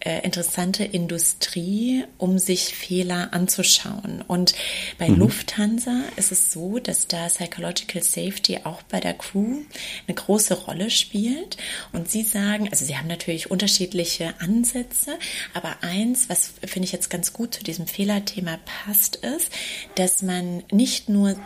äh, 0.00 0.20
interessante 0.24 0.84
Industrie, 0.84 2.04
um 2.18 2.38
sich 2.38 2.74
Fehler 2.74 3.32
anzuschauen. 3.32 4.22
Und 4.26 4.54
bei 4.98 5.08
mhm. 5.08 5.16
Lufthansa 5.16 6.02
ist 6.16 6.32
es 6.32 6.52
so, 6.52 6.78
dass 6.78 7.06
da 7.06 7.26
Psychological 7.26 8.02
Safety 8.02 8.60
auch 8.64 8.82
bei 8.82 9.00
der 9.00 9.14
Crew 9.20 9.58
eine 10.06 10.14
große 10.14 10.54
Rolle 10.54 10.90
spielt. 10.90 11.56
Und 11.92 12.10
sie 12.10 12.22
sagen, 12.22 12.68
also 12.70 12.84
sie 12.84 12.96
haben 12.96 13.08
natürlich 13.08 13.50
unterschiedliche 13.50 14.34
Ansätze, 14.40 15.18
aber 15.54 15.82
eins, 15.82 16.28
was 16.28 16.52
finde 16.64 16.86
ich 16.86 16.92
jetzt 16.92 17.10
ganz 17.10 17.32
gut 17.32 17.54
zu 17.54 17.62
diesem 17.62 17.86
Fehlerthema 17.86 18.58
passt, 18.84 19.16
ist, 19.16 19.52
dass 19.94 20.22
man 20.22 20.62
nicht 20.72 21.08
nur 21.08 21.36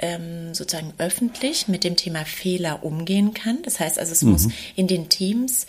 ähm, 0.00 0.54
sozusagen 0.54 0.94
öffentlich 0.98 1.68
mit 1.68 1.84
dem 1.84 1.96
Thema 1.96 2.24
Fehler 2.24 2.84
umgehen 2.84 3.34
kann. 3.34 3.62
Das 3.62 3.80
heißt 3.80 3.98
also, 3.98 4.12
es 4.12 4.22
mhm. 4.22 4.32
muss 4.32 4.48
in 4.76 4.86
den 4.86 5.08
Teams 5.08 5.66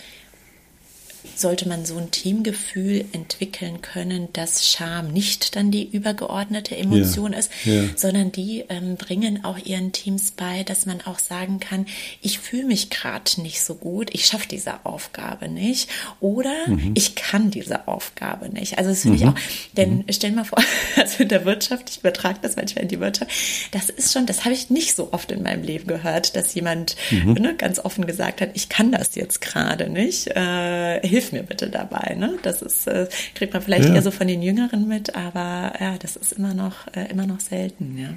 sollte 1.36 1.68
man 1.68 1.86
so 1.86 1.98
ein 1.98 2.12
Teamgefühl 2.12 3.06
entwickeln 3.12 3.82
können, 3.82 4.30
dass 4.34 4.68
Scham 4.68 5.12
nicht 5.12 5.56
dann 5.56 5.72
die 5.72 5.90
übergeordnete 5.90 6.76
Emotion 6.78 7.34
ja, 7.34 7.40
ist, 7.40 7.52
ja. 7.66 7.84
sondern 7.96 8.32
die 8.32 8.66
ähm, 8.70 8.96
bringen 8.96 9.44
auch 9.44 9.58
ihren 9.58 9.92
Teams 9.92 10.32
bei, 10.32 10.64
dass 10.64 10.86
man 10.86 11.02
auch 11.02 11.20
sagen 11.20 11.60
kann, 11.60 11.86
ich 12.22 12.40
fühle 12.40 12.66
mich 12.66 12.90
gerade 12.90 13.42
nicht 13.42 13.62
so 13.62 13.76
gut, 13.76 14.10
ich 14.14 14.26
schaffe 14.26 14.48
diese 14.50 14.86
Aufgabe 14.86 15.50
nicht 15.50 15.90
oder 16.20 16.68
mhm. 16.68 16.92
ich 16.96 17.16
kann 17.16 17.52
diese 17.52 17.88
Aufgabe 17.88 18.50
nicht. 18.50 18.78
Also 18.78 18.92
das 18.92 19.02
finde 19.02 19.18
mhm. 19.18 19.24
ich 19.24 19.30
auch, 19.30 19.36
denn 19.74 19.98
mhm. 19.98 20.06
stell 20.12 20.32
mal 20.32 20.46
vor, 20.46 20.60
also 20.96 21.24
in 21.24 21.30
der 21.30 21.46
Wirtschaft, 21.46 21.90
ich 21.90 22.00
übertrage 22.00 22.40
das 22.42 22.56
manchmal 22.56 22.84
in 22.84 22.90
die 22.90 23.00
Wirtschaft, 23.00 23.32
das 23.72 23.90
ist 23.90 24.14
schon, 24.14 24.26
das 24.26 24.46
habe 24.46 24.54
ich 24.54 24.70
nicht 24.70 24.96
so 24.96 25.12
oft 25.12 25.32
in 25.32 25.44
meinem 25.44 25.64
Leben 25.64 25.88
gehört, 25.88 26.36
dass 26.36 26.54
jemand 26.54 26.96
mhm. 27.12 27.34
ne, 27.34 27.56
ganz 27.56 27.80
offen 27.80 28.08
gesagt 28.08 28.42
hat, 28.42 28.52
ich 28.54 28.70
kann 28.70 28.92
das 28.92 29.16
jetzt 29.16 29.42
gerade 29.42 29.90
nicht. 29.90 30.28
Äh, 30.28 31.09
hilf 31.10 31.32
mir 31.32 31.44
bitte 31.44 31.70
dabei. 31.70 32.16
Ne? 32.16 32.38
Das 32.44 32.62
ist, 32.62 32.88
äh, 32.88 33.08
kriegt 33.36 33.54
man 33.54 33.62
vielleicht 33.62 33.90
ja. 33.90 33.96
eher 33.96 34.02
so 34.02 34.12
von 34.12 34.28
den 34.28 34.42
Jüngeren 34.42 34.88
mit, 34.88 35.16
aber 35.16 35.74
ja, 35.80 35.98
das 36.00 36.16
ist 36.16 36.34
immer 36.34 36.54
noch, 36.54 36.88
äh, 36.94 37.12
immer 37.12 37.28
noch 37.28 37.40
selten, 37.40 37.98
ja. 37.98 38.10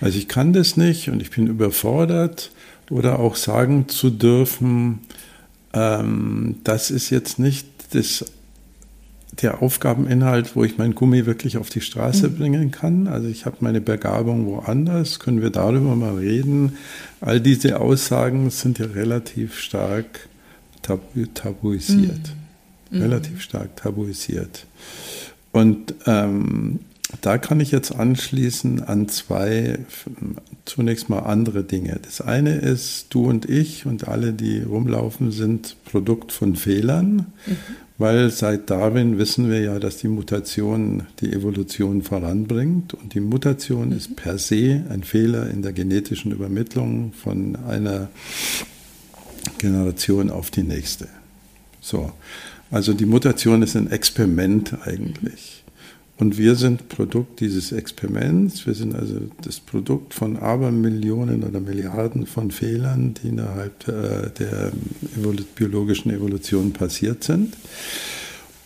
Also 0.00 0.18
ich 0.18 0.28
kann 0.28 0.52
das 0.52 0.76
nicht 0.76 1.08
und 1.08 1.22
ich 1.22 1.30
bin 1.30 1.46
überfordert 1.46 2.50
oder 2.90 3.18
auch 3.18 3.36
sagen 3.36 3.88
zu 3.88 4.10
dürfen, 4.10 5.00
ähm, 5.72 6.56
das 6.64 6.90
ist 6.90 7.10
jetzt 7.10 7.38
nicht 7.38 7.66
das, 7.92 8.24
der 9.42 9.62
Aufgabeninhalt, 9.62 10.56
wo 10.56 10.64
ich 10.64 10.78
mein 10.78 10.94
Gummi 10.94 11.26
wirklich 11.26 11.56
auf 11.58 11.68
die 11.68 11.80
Straße 11.80 12.28
mhm. 12.28 12.36
bringen 12.36 12.70
kann. 12.70 13.06
Also 13.06 13.28
ich 13.28 13.46
habe 13.46 13.56
meine 13.60 13.80
Begabung 13.80 14.46
woanders, 14.46 15.18
können 15.18 15.42
wir 15.42 15.50
darüber 15.50 15.96
mal 15.96 16.16
reden. 16.16 16.76
All 17.20 17.40
diese 17.40 17.80
Aussagen 17.80 18.50
sind 18.50 18.78
ja 18.78 18.86
relativ 18.86 19.58
stark 19.58 20.28
tabu, 20.86 21.26
tabuisiert. 21.34 22.32
Mhm. 22.90 23.02
Relativ 23.02 23.42
stark 23.42 23.76
tabuisiert. 23.76 24.66
Und 25.52 25.94
ähm, 26.06 26.80
da 27.20 27.38
kann 27.38 27.60
ich 27.60 27.70
jetzt 27.70 27.94
anschließen 27.94 28.82
an 28.82 29.08
zwei, 29.08 29.78
zunächst 30.64 31.08
mal 31.08 31.20
andere 31.20 31.62
Dinge. 31.62 31.98
Das 32.02 32.20
eine 32.20 32.56
ist, 32.56 33.06
du 33.10 33.26
und 33.26 33.48
ich 33.48 33.86
und 33.86 34.08
alle, 34.08 34.32
die 34.32 34.62
rumlaufen, 34.62 35.30
sind 35.30 35.76
Produkt 35.84 36.32
von 36.32 36.56
Fehlern, 36.56 37.26
mhm. 37.46 37.56
weil 37.98 38.30
seit 38.30 38.70
Darwin 38.70 39.18
wissen 39.18 39.48
wir 39.48 39.60
ja, 39.60 39.78
dass 39.78 39.98
die 39.98 40.08
Mutation 40.08 41.04
die 41.20 41.32
Evolution 41.32 42.02
voranbringt 42.02 42.94
und 42.94 43.14
die 43.14 43.20
Mutation 43.20 43.90
mhm. 43.90 43.96
ist 43.96 44.16
per 44.16 44.38
se 44.38 44.84
ein 44.90 45.04
Fehler 45.04 45.48
in 45.48 45.62
der 45.62 45.72
genetischen 45.72 46.32
Übermittlung 46.32 47.12
von 47.12 47.56
einer 47.68 48.08
Generation 49.58 50.30
auf 50.30 50.50
die 50.50 50.62
nächste. 50.62 51.08
So. 51.80 52.12
Also 52.70 52.94
die 52.94 53.06
Mutation 53.06 53.62
ist 53.62 53.76
ein 53.76 53.90
Experiment 53.90 54.76
eigentlich. 54.84 55.64
Und 56.18 56.38
wir 56.38 56.54
sind 56.54 56.88
Produkt 56.88 57.40
dieses 57.40 57.72
Experiments. 57.72 58.66
Wir 58.66 58.74
sind 58.74 58.94
also 58.94 59.20
das 59.42 59.60
Produkt 59.60 60.14
von 60.14 60.38
Abermillionen 60.38 61.44
oder 61.44 61.60
Milliarden 61.60 62.26
von 62.26 62.50
Fehlern, 62.50 63.14
die 63.14 63.28
innerhalb 63.28 63.86
äh, 63.86 64.30
der 64.30 64.72
biologischen 65.54 66.10
Evolution 66.10 66.72
passiert 66.72 67.22
sind. 67.22 67.54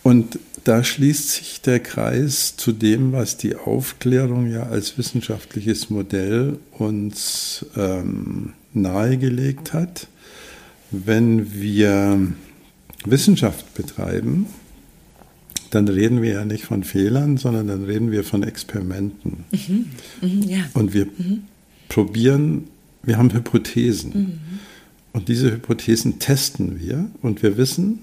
Und 0.01 0.39
da 0.63 0.83
schließt 0.83 1.29
sich 1.29 1.61
der 1.61 1.79
Kreis 1.79 2.55
zu 2.55 2.71
dem, 2.71 3.11
was 3.11 3.37
die 3.37 3.55
Aufklärung 3.55 4.49
ja 4.49 4.63
als 4.63 4.97
wissenschaftliches 4.97 5.89
Modell 5.89 6.57
uns 6.77 7.65
ähm, 7.75 8.53
nahegelegt 8.73 9.73
hat 9.73 10.07
wenn 10.91 11.53
wir 11.53 12.27
Wissenschaft 13.05 13.73
betreiben, 13.73 14.47
dann 15.71 15.87
reden 15.87 16.21
wir 16.21 16.33
ja 16.33 16.45
nicht 16.45 16.65
von 16.65 16.83
Fehlern, 16.83 17.37
sondern 17.37 17.67
dann 17.67 17.85
reden 17.85 18.11
wir 18.11 18.23
von 18.23 18.43
Experimenten. 18.43 19.45
Mhm. 19.51 19.85
Mhm, 20.21 20.43
ja. 20.43 20.59
Und 20.73 20.93
wir 20.93 21.05
mhm. 21.05 21.43
probieren, 21.87 22.65
wir 23.03 23.17
haben 23.17 23.33
Hypothesen. 23.33 24.11
Mhm. 24.13 24.39
Und 25.13 25.29
diese 25.29 25.51
Hypothesen 25.51 26.19
testen 26.19 26.79
wir 26.79 27.09
und 27.21 27.41
wir 27.41 27.57
wissen, 27.57 27.99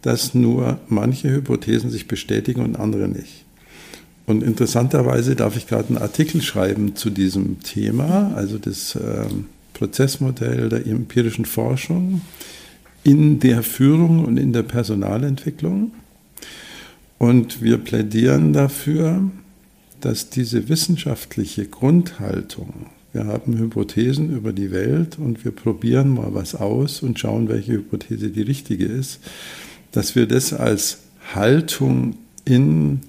dass 0.00 0.34
nur 0.34 0.80
manche 0.88 1.30
Hypothesen 1.30 1.90
sich 1.90 2.08
bestätigen 2.08 2.62
und 2.62 2.76
andere 2.76 3.08
nicht. 3.08 3.44
Und 4.26 4.42
interessanterweise 4.42 5.36
darf 5.36 5.56
ich 5.56 5.66
gerade 5.66 5.88
einen 5.88 5.98
Artikel 5.98 6.42
schreiben 6.42 6.96
zu 6.96 7.10
diesem 7.10 7.60
Thema, 7.60 8.32
also 8.34 8.58
das 8.58 8.96
ähm, 8.96 9.46
Prozessmodell 9.82 10.68
der 10.68 10.86
empirischen 10.86 11.44
Forschung 11.44 12.20
in 13.02 13.40
der 13.40 13.64
Führung 13.64 14.24
und 14.24 14.36
in 14.36 14.52
der 14.52 14.62
Personalentwicklung. 14.62 15.90
Und 17.18 17.62
wir 17.62 17.78
plädieren 17.78 18.52
dafür, 18.52 19.28
dass 20.00 20.30
diese 20.30 20.68
wissenschaftliche 20.68 21.66
Grundhaltung, 21.66 22.86
wir 23.12 23.26
haben 23.26 23.58
Hypothesen 23.58 24.32
über 24.32 24.52
die 24.52 24.70
Welt 24.70 25.18
und 25.18 25.44
wir 25.44 25.50
probieren 25.50 26.10
mal 26.10 26.32
was 26.32 26.54
aus 26.54 27.02
und 27.02 27.18
schauen, 27.18 27.48
welche 27.48 27.72
Hypothese 27.72 28.30
die 28.30 28.42
richtige 28.42 28.84
ist, 28.84 29.18
dass 29.90 30.14
wir 30.14 30.28
das 30.28 30.52
als 30.52 30.98
Haltung 31.34 32.14
in 32.44 33.00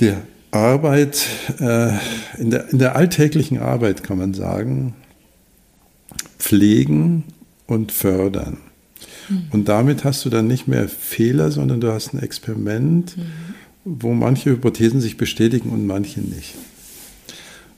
der 0.00 0.20
Arbeit, 0.50 1.26
äh, 1.60 1.92
in, 2.38 2.50
der, 2.50 2.68
in 2.68 2.78
der 2.78 2.94
alltäglichen 2.94 3.58
Arbeit 3.58 4.04
kann 4.04 4.18
man 4.18 4.34
sagen, 4.34 4.94
pflegen 6.38 7.24
und 7.66 7.92
fördern. 7.92 8.58
Mhm. 9.28 9.42
Und 9.50 9.68
damit 9.68 10.04
hast 10.04 10.24
du 10.24 10.30
dann 10.30 10.46
nicht 10.46 10.68
mehr 10.68 10.88
Fehler, 10.88 11.50
sondern 11.50 11.80
du 11.80 11.92
hast 11.92 12.14
ein 12.14 12.22
Experiment, 12.22 13.16
mhm. 13.16 13.22
wo 13.84 14.12
manche 14.12 14.50
Hypothesen 14.50 15.00
sich 15.00 15.16
bestätigen 15.16 15.70
und 15.70 15.86
manche 15.86 16.20
nicht. 16.20 16.54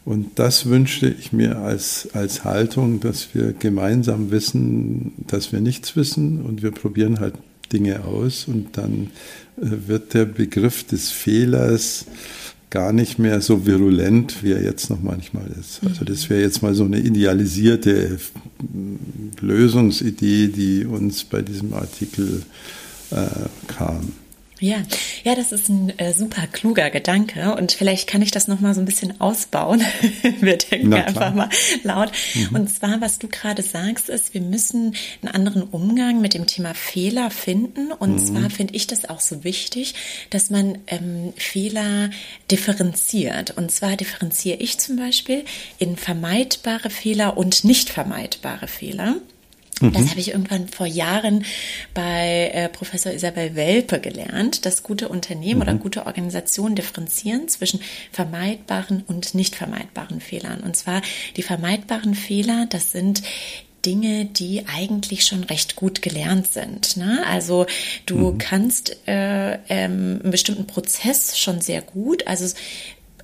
Und 0.05 0.39
das 0.39 0.67
wünschte 0.67 1.09
ich 1.09 1.33
mir 1.33 1.59
als, 1.59 2.11
als 2.13 2.45
Haltung, 2.45 3.01
dass 3.01 3.35
wir 3.35 3.53
gemeinsam 3.53 4.31
wissen, 4.31 5.15
dass 5.27 5.51
wir 5.51 5.61
nichts 5.61 5.97
wissen 5.97 6.43
und 6.43 6.63
wir 6.63 6.71
probieren 6.71 7.19
halt 7.19 7.35
Dinge 7.73 8.05
aus 8.05 8.47
und 8.47 8.77
dann 8.77 9.11
äh, 9.57 9.89
wird 9.89 10.15
der 10.15 10.25
Begriff 10.25 10.85
des 10.85 11.11
Fehlers 11.11 12.07
gar 12.71 12.93
nicht 12.93 13.19
mehr 13.19 13.41
so 13.41 13.67
virulent, 13.67 14.43
wie 14.43 14.53
er 14.53 14.63
jetzt 14.63 14.91
noch 14.91 15.01
manchmal 15.03 15.47
ist. 15.59 15.81
Also 15.87 16.05
das 16.05 16.29
wäre 16.29 16.41
jetzt 16.41 16.63
mal 16.63 16.75
so 16.75 16.85
eine 16.85 16.99
idealisierte 16.99 18.19
Lösungsidee, 19.41 20.49
die 20.49 20.85
uns 20.85 21.25
bei 21.25 21.43
diesem 21.43 21.75
Artikel 21.75 22.43
äh, 23.11 23.27
kam. 23.69 24.13
Ja, 24.59 24.79
ja, 25.23 25.35
das 25.35 25.53
ist 25.53 25.69
ein 25.69 25.99
äh, 25.99 26.15
super 26.15 26.47
kluger 26.47 26.89
Gedanke 26.89 27.55
und 27.57 27.73
vielleicht 27.73 28.09
kann 28.09 28.23
ich 28.23 28.31
das 28.31 28.49
noch 28.49 28.61
mal 28.61 28.75
so 28.75 28.81
ein 28.81 28.87
bisschen 28.87 29.21
ausbauen. 29.21 29.83
wir 30.41 30.57
denken 30.57 30.95
einfach 30.95 31.35
mal 31.35 31.51
laut. 31.83 32.11
Mhm. 32.35 32.57
Und 32.57 32.69
zwar, 32.71 33.03
was 33.03 33.19
du 33.19 33.29
gerade 33.29 33.63
sagst, 33.63 34.09
ist, 34.09 34.33
wir 34.33 34.41
müssen 34.41 34.95
einen 35.21 35.35
anderen 35.35 35.63
Umgang 35.63 36.23
mit 36.23 36.33
dem 36.33 36.47
Thema 36.47 36.73
Fehler 36.73 37.31
finden. 37.31 37.93
Und 37.93 38.15
mhm. 38.15 38.25
zwar 38.25 38.51
finde 38.51 38.75
ich 38.75 38.87
das 38.87 39.07
auch 39.09 39.21
so 39.21 39.45
wichtig, 39.45 39.95
dass 40.31 40.49
man 40.49 40.79
ähm, 40.87 41.35
Fehler 41.37 42.09
differenziert. 42.51 43.59
Und 43.59 43.71
zwar 43.71 43.97
differenziere 43.97 44.57
ich 44.57 44.79
zum 44.79 44.97
Beispiel 44.97 45.45
in 45.79 45.99
vermeidbare 45.99 46.89
Fehler 46.89 47.37
und 47.37 47.65
nicht 47.65 47.91
vermeidbare 47.91 48.69
Fehler. 48.69 49.17
Mhm. 49.80 49.92
Das 49.92 50.11
habe 50.11 50.21
ich 50.21 50.30
irgendwann 50.30 50.68
vor 50.68 50.87
Jahren 50.87 51.45
bei 51.92 52.50
äh, 52.52 52.68
Professor 52.68 53.12
Isabel 53.12 53.54
Welpe 53.54 54.00
gelernt, 54.00 54.64
dass 54.64 54.83
gute 54.83 55.09
Unternehmen 55.09 55.56
mhm. 55.56 55.62
oder 55.62 55.75
gute 55.75 56.06
Organisationen 56.06 56.75
differenzieren 56.75 57.49
zwischen 57.49 57.80
vermeidbaren 58.11 59.02
und 59.06 59.35
nicht 59.35 59.56
vermeidbaren 59.56 60.21
Fehlern. 60.21 60.61
Und 60.61 60.76
zwar 60.76 61.02
die 61.37 61.42
vermeidbaren 61.42 62.14
Fehler, 62.14 62.66
das 62.68 62.92
sind 62.92 63.23
Dinge, 63.85 64.25
die 64.25 64.64
eigentlich 64.66 65.25
schon 65.25 65.45
recht 65.45 65.76
gut 65.76 66.02
gelernt 66.02 66.49
sind. 66.49 66.97
Ne? 66.97 67.23
Also 67.26 67.66
du 68.04 68.33
mhm. 68.33 68.38
kannst 68.38 68.97
äh, 69.06 69.54
ähm, 69.68 70.21
einen 70.23 70.30
bestimmten 70.30 70.66
Prozess 70.66 71.38
schon 71.38 71.61
sehr 71.61 71.83
gut. 71.83 72.26
Also 72.26 72.52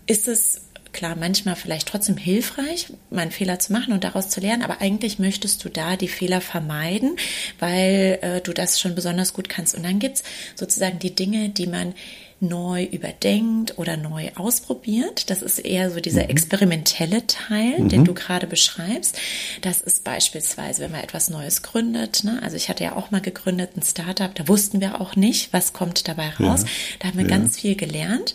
ist 0.07 0.29
es 0.29 0.62
klar, 0.93 1.17
manchmal 1.17 1.57
vielleicht 1.57 1.89
trotzdem 1.89 2.17
hilfreich, 2.17 2.89
mal 3.11 3.23
einen 3.23 3.31
Fehler 3.31 3.59
zu 3.59 3.73
machen 3.73 3.93
und 3.93 4.05
daraus 4.05 4.29
zu 4.29 4.41
lernen, 4.41 4.63
aber 4.63 4.81
eigentlich 4.81 5.19
möchtest 5.19 5.65
du 5.65 5.69
da 5.69 5.97
die 5.97 6.09
Fehler 6.09 6.41
vermeiden, 6.41 7.17
weil 7.59 8.19
äh, 8.23 8.41
du 8.41 8.53
das 8.53 8.81
schon 8.81 8.95
besonders 8.95 9.33
gut 9.33 9.49
kannst. 9.49 9.75
Und 9.75 9.85
dann 9.85 9.99
gibt's 9.99 10.23
sozusagen 10.55 10.99
die 10.99 11.15
Dinge, 11.15 11.49
die 11.49 11.67
man 11.67 11.95
neu 12.43 12.85
überdenkt 12.85 13.79
oder 13.79 13.97
neu 13.97 14.31
ausprobiert. 14.35 15.31
Das 15.31 15.43
ist 15.43 15.59
eher 15.61 15.91
so 15.91 16.01
dieser 16.01 16.25
mhm. 16.25 16.31
experimentelle 16.31 17.27
Teil, 17.27 17.79
mhm. 17.79 17.89
den 17.89 18.05
du 18.05 18.15
gerade 18.15 18.47
beschreibst. 18.47 19.17
Das 19.61 19.81
ist 19.81 20.05
beispielsweise, 20.05 20.83
wenn 20.83 20.91
man 20.91 21.03
etwas 21.03 21.31
Neues 21.31 21.63
gründet. 21.63 22.25
Ne? 22.25 22.41
Also 22.43 22.57
ich 22.57 22.69
hatte 22.69 22.85
ja 22.85 22.97
auch 22.97 23.11
mal 23.11 23.21
gegründet 23.21 23.77
ein 23.77 23.83
Startup, 23.83 24.35
da 24.35 24.49
wussten 24.49 24.81
wir 24.81 25.01
auch 25.01 25.15
nicht, 25.15 25.53
was 25.53 25.73
kommt 25.73 26.09
dabei 26.09 26.31
raus. 26.31 26.63
Ja. 26.63 26.69
Da 26.99 27.09
haben 27.09 27.19
wir 27.19 27.25
ja. 27.25 27.31
ganz 27.31 27.59
viel 27.59 27.77
gelernt. 27.77 28.35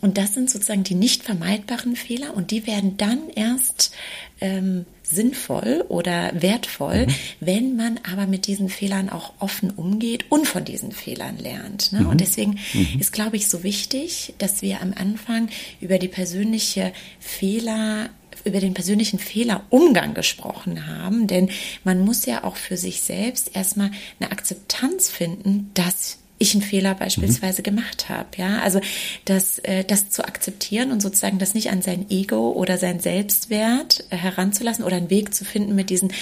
Und 0.00 0.18
das 0.18 0.34
sind 0.34 0.50
sozusagen 0.50 0.84
die 0.84 0.94
nicht 0.94 1.24
vermeidbaren 1.24 1.96
Fehler 1.96 2.36
und 2.36 2.50
die 2.50 2.66
werden 2.66 2.96
dann 2.98 3.30
erst 3.34 3.92
ähm, 4.40 4.86
sinnvoll 5.02 5.84
oder 5.88 6.30
wertvoll, 6.34 7.06
mhm. 7.06 7.14
wenn 7.40 7.76
man 7.76 8.00
aber 8.10 8.26
mit 8.26 8.46
diesen 8.46 8.68
Fehlern 8.68 9.08
auch 9.08 9.32
offen 9.38 9.70
umgeht 9.70 10.26
und 10.30 10.46
von 10.46 10.64
diesen 10.64 10.92
Fehlern 10.92 11.38
lernt. 11.38 11.92
Ne? 11.92 12.00
Mhm. 12.00 12.08
Und 12.08 12.20
deswegen 12.20 12.58
mhm. 12.72 13.00
ist, 13.00 13.12
glaube 13.12 13.36
ich, 13.36 13.48
so 13.48 13.62
wichtig, 13.62 14.34
dass 14.38 14.62
wir 14.62 14.80
am 14.82 14.92
Anfang 14.96 15.48
über 15.80 15.98
die 15.98 16.08
persönliche 16.08 16.92
Fehler 17.20 18.10
über 18.44 18.60
den 18.60 18.72
persönlichen 18.72 19.18
Fehlerumgang 19.18 20.14
gesprochen 20.14 20.86
haben, 20.86 21.26
denn 21.26 21.50
man 21.82 22.00
muss 22.04 22.24
ja 22.24 22.44
auch 22.44 22.56
für 22.56 22.76
sich 22.76 23.00
selbst 23.02 23.54
erstmal 23.54 23.90
eine 24.20 24.30
Akzeptanz 24.30 25.08
finden, 25.08 25.70
dass 25.74 26.18
ich 26.38 26.54
einen 26.54 26.62
Fehler 26.62 26.94
beispielsweise 26.94 27.62
mhm. 27.62 27.64
gemacht 27.64 28.08
habe. 28.08 28.28
Ja, 28.36 28.60
also 28.60 28.80
das, 29.24 29.58
äh, 29.60 29.84
das 29.84 30.10
zu 30.10 30.24
akzeptieren 30.24 30.92
und 30.92 31.02
sozusagen 31.02 31.38
das 31.38 31.54
nicht 31.54 31.70
an 31.70 31.82
sein 31.82 32.06
Ego 32.10 32.52
oder 32.52 32.78
sein 32.78 33.00
Selbstwert 33.00 34.04
äh, 34.10 34.16
heranzulassen 34.16 34.84
oder 34.84 34.96
einen 34.96 35.10
Weg 35.10 35.34
zu 35.34 35.44
finden, 35.44 35.74
mit 35.74 35.90
diesen 35.90 36.12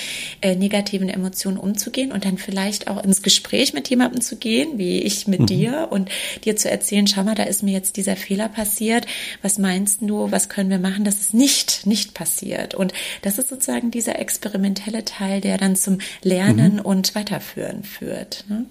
äh, 0.40 0.56
negativen 0.56 1.08
Emotionen 1.08 1.58
umzugehen 1.58 2.12
und 2.12 2.24
dann 2.24 2.38
vielleicht 2.38 2.88
auch 2.88 3.02
ins 3.02 3.22
Gespräch 3.22 3.74
mit 3.74 3.88
jemandem 3.88 4.20
zu 4.20 4.36
gehen, 4.36 4.78
wie 4.78 5.00
ich 5.00 5.26
mit 5.26 5.40
mhm. 5.40 5.46
dir 5.46 5.88
und 5.90 6.08
dir 6.44 6.56
zu 6.56 6.70
erzählen, 6.70 7.06
schau 7.06 7.24
mal, 7.24 7.34
da 7.34 7.44
ist 7.44 7.62
mir 7.62 7.72
jetzt 7.72 7.96
dieser 7.96 8.16
Fehler 8.16 8.48
passiert. 8.48 9.06
Was 9.42 9.58
meinst 9.58 10.00
du? 10.00 10.30
Was 10.30 10.48
können 10.48 10.70
wir 10.70 10.78
machen, 10.78 11.04
dass 11.04 11.20
es 11.20 11.32
nicht, 11.32 11.86
nicht 11.86 12.14
passiert? 12.14 12.74
Und 12.74 12.92
das 13.22 13.38
ist 13.38 13.48
sozusagen 13.48 13.90
dieser 13.90 14.18
experimentelle 14.18 15.04
Teil, 15.04 15.40
der 15.40 15.58
dann 15.58 15.76
zum 15.76 15.98
Lernen 16.22 16.74
mhm. 16.74 16.80
und 16.80 17.14
Weiterführen 17.14 17.84
führt. 17.84 18.44
Ne? 18.48 18.66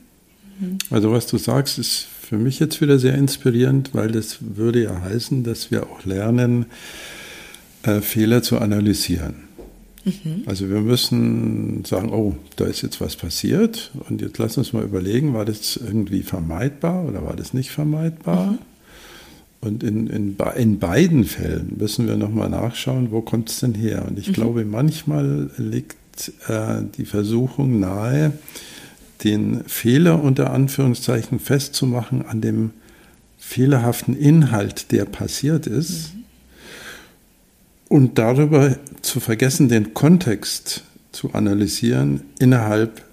Also 0.90 1.12
was 1.12 1.28
du 1.28 1.38
sagst, 1.38 1.80
ist 1.80 2.08
für 2.22 2.38
mich 2.38 2.60
jetzt 2.60 2.82
wieder 2.82 2.98
sehr 2.98 3.16
inspirierend, 3.16 3.94
weil 3.94 4.12
das 4.12 4.38
würde 4.40 4.84
ja 4.84 5.02
heißen, 5.02 5.44
dass 5.44 5.72
wir 5.72 5.84
auch 5.84 6.06
lernen, 6.06 6.66
äh, 7.84 8.02
Fehler 8.02 8.42
zu 8.42 8.60
analysieren. 8.60 9.46
Mhm. 10.06 10.44
Also 10.46 10.70
wir 10.70 10.82
müssen 10.82 11.84
sagen, 11.86 12.12
oh, 12.14 12.36
da 12.56 12.66
ist 12.66 12.82
jetzt 12.82 13.02
was 13.02 13.16
passiert 13.16 13.92
und 14.08 14.22
jetzt 14.22 14.38
lass 14.38 14.58
uns 14.58 14.74
mal 14.74 14.84
überlegen, 14.84 15.34
war 15.34 15.46
das 15.46 15.78
irgendwie 15.78 16.24
vermeidbar 16.24 17.06
oder 17.06 17.24
war 17.26 17.36
das 17.36 17.54
nicht 17.54 17.72
vermeidbar? 17.72 18.52
Mhm. 18.52 18.58
Und 19.62 19.84
in, 19.84 20.08
in, 20.08 20.38
in, 20.38 20.78
beiden 20.78 21.26
Fällen 21.26 21.74
müssen 21.78 22.08
wir 22.08 22.18
nochmal 22.18 22.50
nachschauen, 22.50 23.10
wo 23.10 23.22
kommt 23.22 23.50
es 23.50 23.62
denn 23.62 23.74
her? 23.74 24.06
Und 24.08 24.20
ich 24.20 24.28
mhm. 24.28 24.34
glaube, 24.34 24.64
manchmal 24.64 25.50
liegt 25.58 26.32
äh, 26.48 26.84
die 26.98 27.06
Versuchung 27.06 27.80
nahe, 27.80 28.34
den 29.24 29.64
Fehler 29.66 30.22
unter 30.22 30.52
Anführungszeichen 30.52 31.40
festzumachen 31.40 32.26
an 32.26 32.42
dem 32.42 32.72
fehlerhaften 33.38 34.18
Inhalt, 34.18 34.92
der 34.92 35.06
passiert 35.06 35.68
ist, 35.68 36.14
mhm. 36.14 36.24
und 37.90 38.18
darüber 38.18 38.78
zu 39.02 39.20
vergessen, 39.20 39.70
den 39.70 39.94
Kontext 39.94 40.84
zu 41.12 41.34
analysieren, 41.34 42.22
innerhalb 42.40 43.04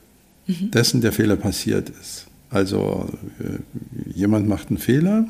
mhm. 0.47 0.71
dessen 0.71 1.01
der 1.01 1.13
Fehler 1.13 1.37
passiert 1.37 1.91
ist. 1.91 2.27
Also 2.51 3.09
äh, 3.39 4.13
jemand 4.15 4.49
macht 4.49 4.69
einen 4.69 4.79
Fehler 4.79 5.27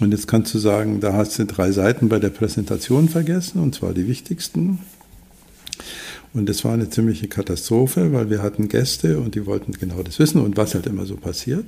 und 0.00 0.12
jetzt 0.12 0.26
kannst 0.26 0.54
du 0.54 0.58
sagen, 0.58 1.00
da 1.00 1.12
hast 1.12 1.38
du 1.38 1.44
drei 1.44 1.72
Seiten 1.72 2.08
bei 2.08 2.18
der 2.18 2.30
Präsentation 2.30 3.08
vergessen, 3.08 3.60
und 3.60 3.74
zwar 3.74 3.92
die 3.92 4.08
wichtigsten. 4.08 4.78
Und 6.32 6.48
das 6.48 6.64
war 6.64 6.72
eine 6.72 6.88
ziemliche 6.88 7.26
Katastrophe, 7.26 8.12
weil 8.12 8.30
wir 8.30 8.42
hatten 8.42 8.68
Gäste 8.68 9.18
und 9.18 9.34
die 9.34 9.46
wollten 9.46 9.72
genau 9.72 10.02
das 10.02 10.18
wissen 10.18 10.40
und 10.40 10.56
was 10.56 10.74
halt 10.74 10.86
immer 10.86 11.06
so 11.06 11.16
passiert. 11.16 11.66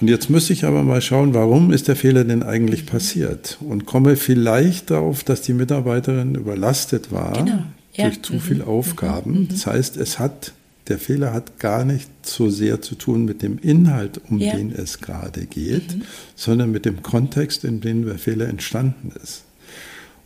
Und 0.00 0.08
jetzt 0.08 0.30
muss 0.30 0.48
ich 0.48 0.64
aber 0.64 0.82
mal 0.82 1.02
schauen, 1.02 1.34
warum 1.34 1.72
ist 1.72 1.88
der 1.88 1.96
Fehler 1.96 2.24
denn 2.24 2.42
eigentlich 2.42 2.86
passiert? 2.86 3.58
Und 3.60 3.84
komme 3.84 4.16
vielleicht 4.16 4.90
darauf, 4.90 5.24
dass 5.24 5.42
die 5.42 5.52
Mitarbeiterin 5.52 6.36
überlastet 6.36 7.12
war 7.12 7.32
genau. 7.44 7.62
ja. 7.92 8.04
durch 8.04 8.22
zu 8.22 8.34
mhm. 8.34 8.40
viele 8.40 8.66
Aufgaben. 8.66 9.40
Mhm. 9.40 9.48
Das 9.48 9.66
heißt, 9.66 9.98
es 9.98 10.18
hat, 10.18 10.54
der 10.88 10.98
Fehler 10.98 11.34
hat 11.34 11.58
gar 11.58 11.84
nicht 11.84 12.08
so 12.22 12.48
sehr 12.48 12.80
zu 12.80 12.94
tun 12.94 13.26
mit 13.26 13.42
dem 13.42 13.58
Inhalt, 13.58 14.20
um 14.30 14.38
ja. 14.38 14.56
den 14.56 14.72
es 14.72 15.00
gerade 15.00 15.44
geht, 15.44 15.96
mhm. 15.96 16.02
sondern 16.34 16.70
mit 16.70 16.86
dem 16.86 17.02
Kontext, 17.02 17.64
in 17.64 17.80
dem 17.82 18.06
der 18.06 18.18
Fehler 18.18 18.48
entstanden 18.48 19.12
ist. 19.22 19.42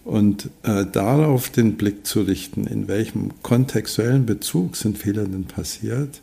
Und 0.05 0.51
äh, 0.65 0.85
darauf 0.85 1.49
den 1.49 1.77
Blick 1.77 2.07
zu 2.07 2.23
richten, 2.23 2.67
in 2.67 2.89
welchem 2.89 3.31
kontextuellen 3.43 4.27
Bezug 4.27 4.77
sind 4.77 4.99
Fehler 4.99 5.25
denn 5.25 5.45
passiert, 5.45 6.21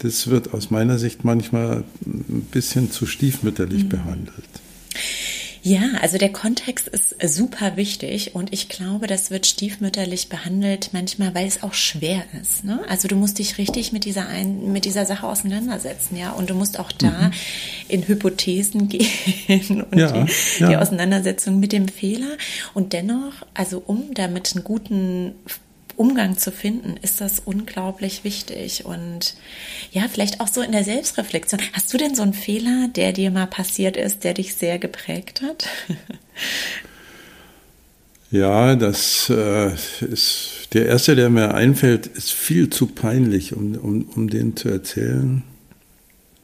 das 0.00 0.28
wird 0.28 0.52
aus 0.52 0.70
meiner 0.70 0.98
Sicht 0.98 1.24
manchmal 1.24 1.84
ein 2.04 2.46
bisschen 2.50 2.90
zu 2.90 3.06
stiefmütterlich 3.06 3.84
mhm. 3.84 3.88
behandelt. 3.88 4.48
Ja, 5.66 5.80
also 6.00 6.16
der 6.16 6.30
Kontext 6.30 6.86
ist 6.86 7.16
super 7.20 7.76
wichtig 7.76 8.36
und 8.36 8.52
ich 8.52 8.68
glaube, 8.68 9.08
das 9.08 9.32
wird 9.32 9.46
stiefmütterlich 9.46 10.28
behandelt 10.28 10.90
manchmal, 10.92 11.34
weil 11.34 11.48
es 11.48 11.64
auch 11.64 11.74
schwer 11.74 12.22
ist. 12.40 12.62
Ne? 12.62 12.84
Also 12.88 13.08
du 13.08 13.16
musst 13.16 13.40
dich 13.40 13.58
richtig 13.58 13.92
mit 13.92 14.04
dieser 14.04 14.28
ein, 14.28 14.70
mit 14.70 14.84
dieser 14.84 15.06
Sache 15.06 15.26
auseinandersetzen, 15.26 16.16
ja, 16.16 16.30
und 16.30 16.50
du 16.50 16.54
musst 16.54 16.78
auch 16.78 16.92
da 16.92 17.10
mhm. 17.10 17.30
in 17.88 18.06
Hypothesen 18.06 18.88
gehen 18.88 19.82
und 19.82 19.98
ja, 19.98 20.12
die, 20.12 20.60
ja. 20.60 20.68
die 20.68 20.76
Auseinandersetzung 20.76 21.58
mit 21.58 21.72
dem 21.72 21.88
Fehler 21.88 22.36
und 22.72 22.92
dennoch, 22.92 23.34
also 23.52 23.82
um 23.84 24.14
damit 24.14 24.54
einen 24.54 24.62
guten 24.62 25.34
Umgang 25.96 26.36
zu 26.36 26.52
finden, 26.52 26.96
ist 27.00 27.20
das 27.20 27.40
unglaublich 27.40 28.24
wichtig. 28.24 28.84
Und 28.84 29.34
ja, 29.92 30.06
vielleicht 30.10 30.40
auch 30.40 30.48
so 30.48 30.62
in 30.62 30.72
der 30.72 30.84
Selbstreflexion. 30.84 31.60
Hast 31.72 31.92
du 31.92 31.98
denn 31.98 32.14
so 32.14 32.22
einen 32.22 32.34
Fehler, 32.34 32.88
der 32.94 33.12
dir 33.12 33.30
mal 33.30 33.46
passiert 33.46 33.96
ist, 33.96 34.24
der 34.24 34.34
dich 34.34 34.54
sehr 34.54 34.78
geprägt 34.78 35.42
hat? 35.42 35.68
Ja, 38.32 38.74
das 38.74 39.30
äh, 39.30 39.72
ist 40.04 40.68
der 40.74 40.86
erste, 40.86 41.14
der 41.14 41.30
mir 41.30 41.54
einfällt, 41.54 42.08
ist 42.08 42.32
viel 42.32 42.68
zu 42.70 42.88
peinlich, 42.88 43.54
um, 43.54 43.76
um, 43.76 44.02
um 44.14 44.28
den 44.28 44.56
zu 44.56 44.68
erzählen. 44.68 45.44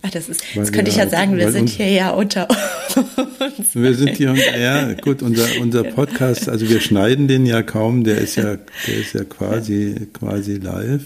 Ach, 0.05 0.11
das 0.11 0.29
ist, 0.29 0.43
das 0.57 0.73
könnte 0.73 0.91
ich 0.91 0.97
ja 0.97 1.09
sagen, 1.09 1.37
wir 1.37 1.53
sind 1.53 1.69
hier 1.69 1.89
ja 1.89 2.11
unter 2.11 2.49
uns. 2.51 3.75
Wir 3.75 3.95
sind 3.95 4.17
hier, 4.17 4.35
ja, 4.35 4.95
gut, 4.95 5.23
unser, 5.23 5.47
unser 5.61 5.85
Podcast, 5.85 6.49
also 6.49 6.69
wir 6.69 6.81
schneiden 6.81 7.29
den 7.29 7.47
ja 7.47 7.63
kaum, 7.63 8.03
der 8.03 8.19
ist 8.19 8.35
ja, 8.35 8.57
der 8.87 8.97
ist 8.97 9.15
ja 9.15 9.23
quasi, 9.23 10.09
quasi 10.13 10.55
live. 10.55 11.05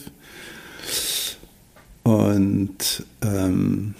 Und 2.04 3.04
ähm, 3.22 3.94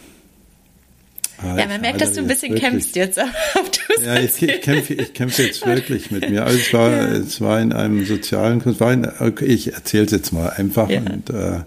Ja, 1.43 1.59
ja 1.59 1.67
man 1.67 1.81
merkt, 1.81 2.01
dass 2.01 2.13
du 2.13 2.21
ein 2.21 2.27
bisschen 2.27 2.53
wirklich. 2.53 2.71
kämpfst 2.71 2.97
jetzt. 2.97 3.19
ja, 4.05 4.19
ich, 4.19 4.41
ich, 4.41 4.61
kämpfe, 4.63 4.95
ich 4.95 5.13
kämpfe 5.13 5.43
jetzt 5.43 5.67
wirklich 5.67 6.11
mit 6.11 6.31
mir. 6.31 6.47
Also 6.47 6.59
es 6.59 6.73
war, 6.73 6.91
ja. 6.91 7.05
es 7.13 7.41
war 7.41 7.61
in 7.61 7.73
einem 7.73 8.07
sozialen 8.07 8.63
okay, 8.63 9.45
ich 9.45 9.75
erzähle 9.75 10.05
es 10.05 10.13
jetzt 10.13 10.33
mal 10.33 10.49
einfach 10.49 10.89
ja. 10.89 11.01
und 11.01 11.29
äh, 11.31 11.61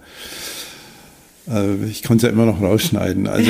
ich 1.89 2.03
konnte 2.03 2.27
es 2.27 2.29
ja 2.29 2.29
immer 2.29 2.45
noch 2.45 2.61
rausschneiden. 2.61 3.27
Also 3.27 3.49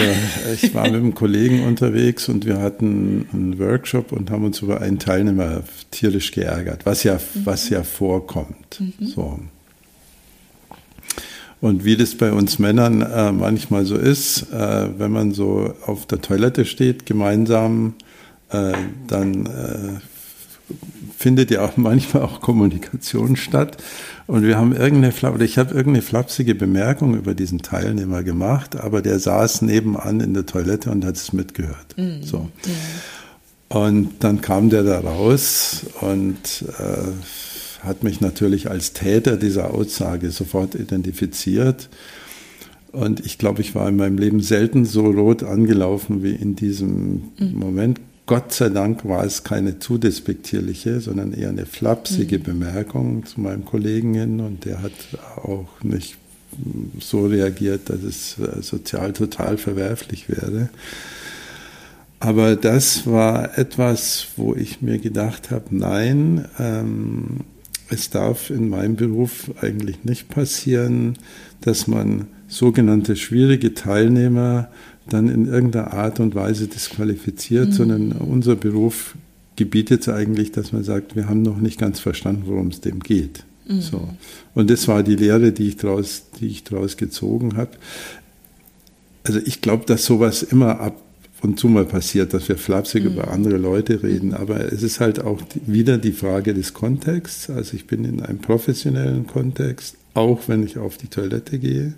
ich 0.53 0.73
war 0.73 0.83
mit 0.83 0.95
einem 0.95 1.15
Kollegen 1.15 1.65
unterwegs 1.65 2.29
und 2.29 2.45
wir 2.45 2.59
hatten 2.59 3.27
einen 3.33 3.59
Workshop 3.59 4.12
und 4.12 4.31
haben 4.31 4.45
uns 4.45 4.62
über 4.62 4.81
einen 4.81 4.99
Teilnehmer 4.99 5.63
tierisch 5.91 6.31
geärgert, 6.31 6.85
was 6.85 7.03
ja, 7.03 7.19
was 7.43 7.69
ja 7.69 7.83
vorkommt. 7.83 8.79
Mhm. 8.79 9.05
So. 9.05 9.39
Und 11.62 11.83
wie 11.83 11.97
das 11.97 12.15
bei 12.15 12.31
uns 12.31 12.57
Männern 12.57 13.01
äh, 13.01 13.33
manchmal 13.33 13.85
so 13.85 13.97
ist, 13.97 14.51
äh, 14.53 14.88
wenn 14.97 15.12
man 15.12 15.33
so 15.33 15.73
auf 15.85 16.05
der 16.05 16.21
Toilette 16.21 16.63
steht, 16.63 17.05
gemeinsam, 17.05 17.95
äh, 18.49 18.73
dann 19.07 19.45
äh, 19.45 19.99
findet 21.17 21.51
ja 21.51 21.65
auch 21.65 21.77
manchmal 21.77 22.23
auch 22.23 22.41
Kommunikation 22.41 23.36
statt. 23.36 23.77
Und 24.27 24.43
wir 24.43 24.58
haben 24.58 24.75
irgendeine, 24.75 25.13
oder 25.34 25.43
ich 25.43 25.58
habe 25.58 25.73
irgendeine 25.73 26.03
flapsige 26.03 26.55
Bemerkung 26.55 27.15
über 27.15 27.34
diesen 27.34 27.62
Teilnehmer 27.62 28.23
gemacht, 28.23 28.75
aber 28.75 29.01
der 29.01 29.19
saß 29.19 29.63
nebenan 29.63 30.19
in 30.19 30.34
der 30.34 30.45
Toilette 30.45 30.91
und 30.91 31.03
hat 31.03 31.15
es 31.15 31.34
mitgehört. 31.34 31.97
Mhm. 31.97 32.23
So. 32.23 32.39
Mhm. 32.39 32.49
Und 33.69 34.10
dann 34.19 34.41
kam 34.41 34.69
der 34.69 34.84
da 34.84 34.99
raus 34.99 35.86
und 36.01 36.65
äh, 36.79 37.86
hat 37.86 38.03
mich 38.03 38.19
natürlich 38.19 38.69
als 38.69 38.93
Täter 38.93 39.38
dieser 39.38 39.73
Aussage 39.73 40.32
sofort 40.32 40.75
identifiziert. 40.75 41.89
Und 42.91 43.23
ich 43.25 43.38
glaube, 43.38 43.62
ich 43.62 43.75
war 43.75 43.88
in 43.88 43.95
meinem 43.95 44.17
Leben 44.17 44.41
selten 44.41 44.86
so 44.86 45.05
rot 45.05 45.43
angelaufen 45.43 46.23
wie 46.23 46.34
in 46.34 46.55
diesem 46.55 47.32
mhm. 47.38 47.53
Moment. 47.53 48.01
Gott 48.29 48.53
sei 48.53 48.69
Dank 48.69 49.05
war 49.05 49.23
es 49.23 49.43
keine 49.43 49.79
zu 49.79 49.97
despektierliche, 49.97 51.01
sondern 51.01 51.33
eher 51.33 51.49
eine 51.49 51.65
flapsige 51.65 52.37
mhm. 52.37 52.43
Bemerkung 52.43 53.25
zu 53.25 53.41
meinem 53.41 53.65
Kollegen 53.65 54.13
hin 54.13 54.39
und 54.39 54.65
der 54.65 54.83
hat 54.83 54.91
auch 55.37 55.65
nicht 55.81 56.15
so 56.99 57.25
reagiert, 57.25 57.89
dass 57.89 58.03
es 58.03 58.37
äh, 58.37 58.61
sozial 58.61 59.13
total 59.13 59.57
verwerflich 59.57 60.29
wäre. 60.29 60.69
Aber 62.19 62.55
das 62.55 63.07
war 63.07 63.57
etwas, 63.57 64.27
wo 64.35 64.53
ich 64.53 64.83
mir 64.83 64.99
gedacht 64.99 65.49
habe, 65.49 65.65
nein, 65.71 66.45
ähm, 66.59 67.45
es 67.89 68.11
darf 68.11 68.51
in 68.51 68.69
meinem 68.69 68.95
Beruf 68.95 69.49
eigentlich 69.59 70.03
nicht 70.03 70.29
passieren, 70.29 71.17
dass 71.61 71.87
man 71.87 72.27
sogenannte 72.47 73.15
schwierige 73.15 73.73
Teilnehmer 73.73 74.69
dann 75.13 75.30
in 75.30 75.45
irgendeiner 75.45 75.93
Art 75.93 76.19
und 76.19 76.36
Weise 76.36 76.67
disqualifiziert, 76.67 77.69
mhm. 77.69 77.74
sondern 77.74 78.12
unser 78.13 78.56
Beruf 78.56 79.15
gebietet 79.56 80.02
es 80.02 80.10
eigentlich, 80.10 80.52
dass 80.52 80.72
man 80.72 80.84
sagt, 80.84 81.15
wir 81.15 81.28
haben 81.28 81.41
noch 81.41 81.58
nicht 81.58 81.80
ganz 81.80 82.00
verstanden, 82.00 82.43
worum 82.45 82.67
es 82.67 82.82
dem 82.82 83.02
geht. 83.02 83.43
Mhm. 83.67 83.82
So. 83.82 84.10
Und 84.56 84.69
das 84.69 84.88
war 84.88 85.04
die 85.04 85.15
Lehre, 85.15 85.52
die 85.52 85.67
ich 85.67 85.78
daraus, 85.78 86.24
die 86.39 86.48
ich 86.48 86.63
daraus 86.63 86.98
gezogen 86.98 87.58
habe. 87.58 87.72
Also 89.24 89.39
ich 89.45 89.62
glaube, 89.62 89.86
dass 89.86 90.06
sowas 90.06 90.43
immer 90.43 90.80
ab 90.80 91.02
und 91.41 91.60
zu 91.60 91.67
mal 91.67 91.86
passiert, 91.86 92.34
dass 92.34 92.50
wir 92.50 92.58
flapsig 92.58 93.04
mhm. 93.04 93.12
über 93.12 93.32
andere 93.32 93.58
Leute 93.58 94.04
reden. 94.04 94.34
Aber 94.34 94.72
es 94.72 94.84
ist 94.84 95.00
halt 95.00 95.22
auch 95.22 95.41
wieder 95.65 95.98
die 95.98 96.12
Frage 96.12 96.54
des 96.54 96.74
Kontexts. 96.74 97.50
Also 97.50 97.76
ich 97.76 97.88
bin 97.88 98.06
in 98.06 98.22
einem 98.22 98.39
professionellen 98.39 99.28
Kontext, 99.28 99.95
auch 100.13 100.48
wenn 100.48 100.63
ich 100.63 100.78
auf 100.78 100.98
die 100.98 101.08
Toilette 101.08 101.60
gehe. 101.60 101.93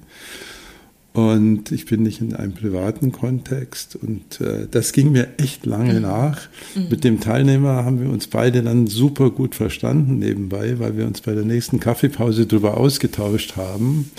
Und 1.14 1.74
ich 1.74 1.86
bin 1.88 2.04
nicht 2.04 2.22
in 2.22 2.34
einem 2.36 2.54
privaten 2.54 3.12
Kontext. 3.12 3.98
Und 3.98 4.40
äh, 4.40 4.68
das 4.72 4.94
ging 4.94 5.12
mir 5.12 5.28
echt 5.38 5.66
lange 5.66 5.96
mhm. 5.96 6.02
nach. 6.04 6.48
Mhm. 6.74 6.88
Mit 6.90 7.04
dem 7.04 7.20
Teilnehmer 7.20 7.84
haben 7.84 8.02
wir 8.02 8.10
uns 8.10 8.28
beide 8.28 8.64
dann 8.64 8.88
super 8.88 9.30
gut 9.30 9.56
verstanden 9.56 10.20
nebenbei, 10.20 10.80
weil 10.80 10.98
wir 10.98 11.06
uns 11.06 11.20
bei 11.22 11.34
der 11.34 11.44
nächsten 11.44 11.82
Kaffeepause 11.82 12.46
darüber 12.46 12.78
ausgetauscht 12.78 13.58
haben. 13.58 14.10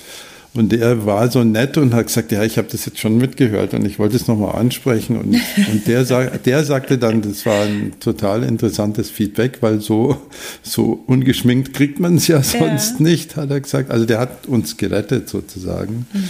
Und 0.55 0.71
der 0.73 1.07
war 1.07 1.31
so 1.31 1.45
nett 1.45 1.79
und 1.79 1.95
hat 1.95 2.09
gesagt, 2.09 2.31
ja, 2.31 2.45
ich 2.45 2.59
habe 2.59 2.69
das 2.71 2.85
jetzt 2.85 2.99
schon 2.99 3.17
mitgehört 3.17 3.73
und 3.73 3.87
ich 3.87 3.99
wollte 3.99 4.17
es 4.17 4.29
nochmal 4.29 4.57
ansprechen. 4.57 5.17
Und, 5.17 5.35
und 5.73 5.87
der, 5.87 6.05
sag, 6.05 6.43
der 6.43 6.63
sagte 6.63 6.99
dann, 6.99 7.23
das 7.23 7.47
war 7.47 7.63
ein 7.63 7.93
total 8.01 8.43
interessantes 8.43 9.09
Feedback, 9.09 9.59
weil 9.63 9.81
so, 9.81 10.21
so 10.63 11.03
ungeschminkt 11.07 11.73
kriegt 11.73 12.01
man 12.01 12.17
es 12.17 12.29
ja 12.29 12.43
sonst 12.43 12.99
ja. 12.99 13.03
nicht, 13.03 13.37
hat 13.37 13.51
er 13.51 13.63
gesagt. 13.63 13.91
Also 13.91 14.05
der 14.05 14.19
hat 14.19 14.47
uns 14.47 14.77
gerettet 14.77 15.31
sozusagen. 15.31 16.05
Mhm. 16.13 16.29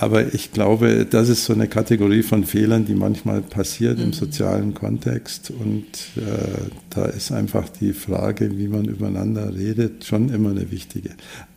Aber 0.00 0.32
ich 0.32 0.50
glaube, 0.52 1.04
das 1.04 1.28
ist 1.28 1.44
so 1.44 1.52
eine 1.52 1.68
Kategorie 1.68 2.22
von 2.22 2.44
Fehlern, 2.44 2.86
die 2.86 2.94
manchmal 2.94 3.42
passiert 3.42 3.98
mhm. 3.98 4.04
im 4.04 4.12
sozialen 4.14 4.72
Kontext. 4.72 5.50
Und 5.50 5.84
äh, 6.16 6.70
da 6.88 7.04
ist 7.04 7.30
einfach 7.32 7.68
die 7.68 7.92
Frage, 7.92 8.56
wie 8.56 8.68
man 8.68 8.86
übereinander 8.86 9.54
redet, 9.54 10.06
schon 10.06 10.30
immer 10.30 10.52
eine 10.52 10.70
wichtige. 10.70 11.10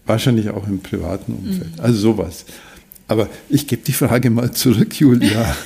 Wahrscheinlich 0.05 0.49
auch 0.49 0.67
im 0.67 0.79
privaten 0.79 1.35
Umfeld. 1.35 1.77
Mhm. 1.77 1.83
Also 1.83 1.99
sowas. 1.99 2.43
Aber 3.07 3.27
ich 3.49 3.67
gebe 3.67 3.83
die 3.83 3.93
Frage 3.93 4.29
mal 4.29 4.51
zurück, 4.51 4.99
Julia. 4.99 5.55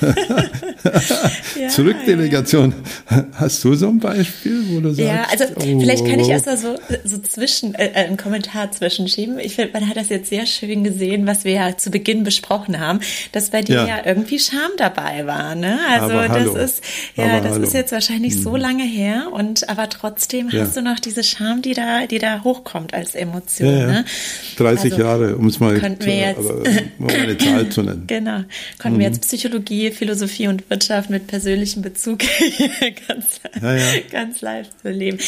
ja, 1.60 1.68
Zurückdelegation. 1.68 2.74
Ja. 3.10 3.26
Hast 3.34 3.64
du 3.64 3.74
so 3.74 3.88
ein 3.88 3.98
Beispiel, 3.98 4.62
wo 4.68 4.80
du 4.80 4.92
sagst? 4.92 5.08
Ja, 5.08 5.26
also 5.30 5.44
oh. 5.54 5.80
vielleicht 5.80 6.06
kann 6.06 6.20
ich 6.20 6.28
erst 6.28 6.46
mal 6.46 6.56
so, 6.56 6.76
so 7.04 7.18
zwischen, 7.18 7.74
äh, 7.74 7.86
äh, 7.86 8.06
einen 8.06 8.16
Kommentar 8.16 8.70
zwischenschieben. 8.70 9.38
Ich 9.38 9.56
finde, 9.56 9.72
man 9.72 9.88
hat 9.88 9.96
das 9.96 10.08
jetzt 10.08 10.30
sehr 10.30 10.46
schön 10.46 10.84
gesehen, 10.84 11.26
was 11.26 11.44
wir 11.44 11.52
ja 11.52 11.76
zu 11.76 11.90
Beginn 11.90 12.24
besprochen 12.24 12.78
haben, 12.78 13.00
dass 13.32 13.50
bei 13.50 13.62
dir 13.62 13.76
ja, 13.76 13.86
ja 13.86 13.98
irgendwie 14.04 14.38
Scham 14.38 14.70
dabei 14.76 15.26
war. 15.26 15.54
Ne? 15.54 15.78
Also 15.88 16.14
das 16.14 16.70
ist, 16.70 16.84
ja, 17.16 17.24
aber 17.24 17.40
das 17.40 17.52
hallo. 17.54 17.64
ist 17.64 17.74
jetzt 17.74 17.92
wahrscheinlich 17.92 18.36
mhm. 18.36 18.42
so 18.42 18.56
lange 18.56 18.84
her 18.84 19.28
und 19.32 19.68
aber 19.68 19.88
trotzdem 19.88 20.50
hast 20.52 20.76
du 20.76 20.82
noch 20.82 20.98
diese 20.98 21.22
Scham, 21.22 21.62
die 21.62 21.74
da, 21.74 22.06
die 22.06 22.18
da 22.18 22.42
hochkommt 22.44 22.94
als 22.94 23.14
Emotion. 23.14 23.68
Ne? 23.68 24.04
30 24.56 24.92
also, 24.92 25.02
Jahre, 25.02 25.36
um 25.36 25.46
es 25.46 25.60
mal, 25.60 25.80
wir 26.00 26.14
jetzt, 26.14 26.38
aber, 26.38 26.62
eine 27.28 27.38
Zahl 27.38 27.68
zu 27.68 27.82
nennen. 27.82 28.04
Genau. 28.06 28.42
Konnten 28.78 28.96
mhm. 28.96 29.00
wir 29.00 29.06
jetzt 29.06 29.22
Psychologie, 29.22 29.90
Philosophie 29.90 30.48
und 30.48 30.68
Wirtschaft 30.70 31.10
mit 31.10 31.26
persönlichem 31.26 31.82
Bezug 31.82 32.18
ganz, 33.08 33.40
ja, 33.60 33.74
ja. 33.74 34.00
ganz 34.10 34.40
live 34.40 34.68
zu 34.82 34.90
leben. 34.90 35.18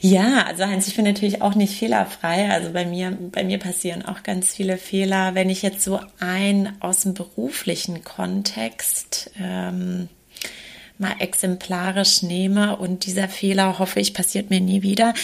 Ja, 0.00 0.44
also 0.46 0.64
Heinz, 0.64 0.88
ich 0.88 0.96
bin 0.96 1.04
natürlich 1.04 1.42
auch 1.42 1.54
nicht 1.54 1.74
fehlerfrei. 1.78 2.50
Also 2.50 2.72
bei 2.72 2.84
mir, 2.84 3.16
bei 3.32 3.44
mir 3.44 3.58
passieren 3.58 4.04
auch 4.04 4.22
ganz 4.22 4.54
viele 4.54 4.76
Fehler. 4.76 5.34
Wenn 5.34 5.50
ich 5.50 5.62
jetzt 5.62 5.82
so 5.82 6.00
ein 6.20 6.72
aus 6.80 7.00
dem 7.00 7.14
beruflichen 7.14 8.04
Kontext 8.04 9.30
ähm, 9.40 10.08
mal 10.98 11.14
exemplarisch 11.20 12.22
nehme 12.22 12.76
und 12.76 13.06
dieser 13.06 13.28
Fehler, 13.28 13.78
hoffe 13.78 14.00
ich, 14.00 14.14
passiert 14.14 14.50
mir 14.50 14.60
nie 14.60 14.82
wieder. 14.82 15.14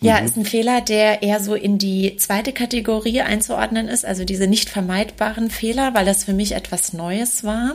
Ja, 0.00 0.20
mhm. 0.20 0.26
ist 0.26 0.36
ein 0.36 0.44
Fehler, 0.44 0.80
der 0.80 1.22
eher 1.22 1.40
so 1.40 1.54
in 1.54 1.78
die 1.78 2.16
zweite 2.16 2.52
Kategorie 2.52 3.22
einzuordnen 3.22 3.88
ist, 3.88 4.04
also 4.04 4.24
diese 4.24 4.46
nicht 4.46 4.68
vermeidbaren 4.68 5.50
Fehler, 5.50 5.94
weil 5.94 6.04
das 6.04 6.24
für 6.24 6.34
mich 6.34 6.52
etwas 6.52 6.92
Neues 6.92 7.44
war. 7.44 7.74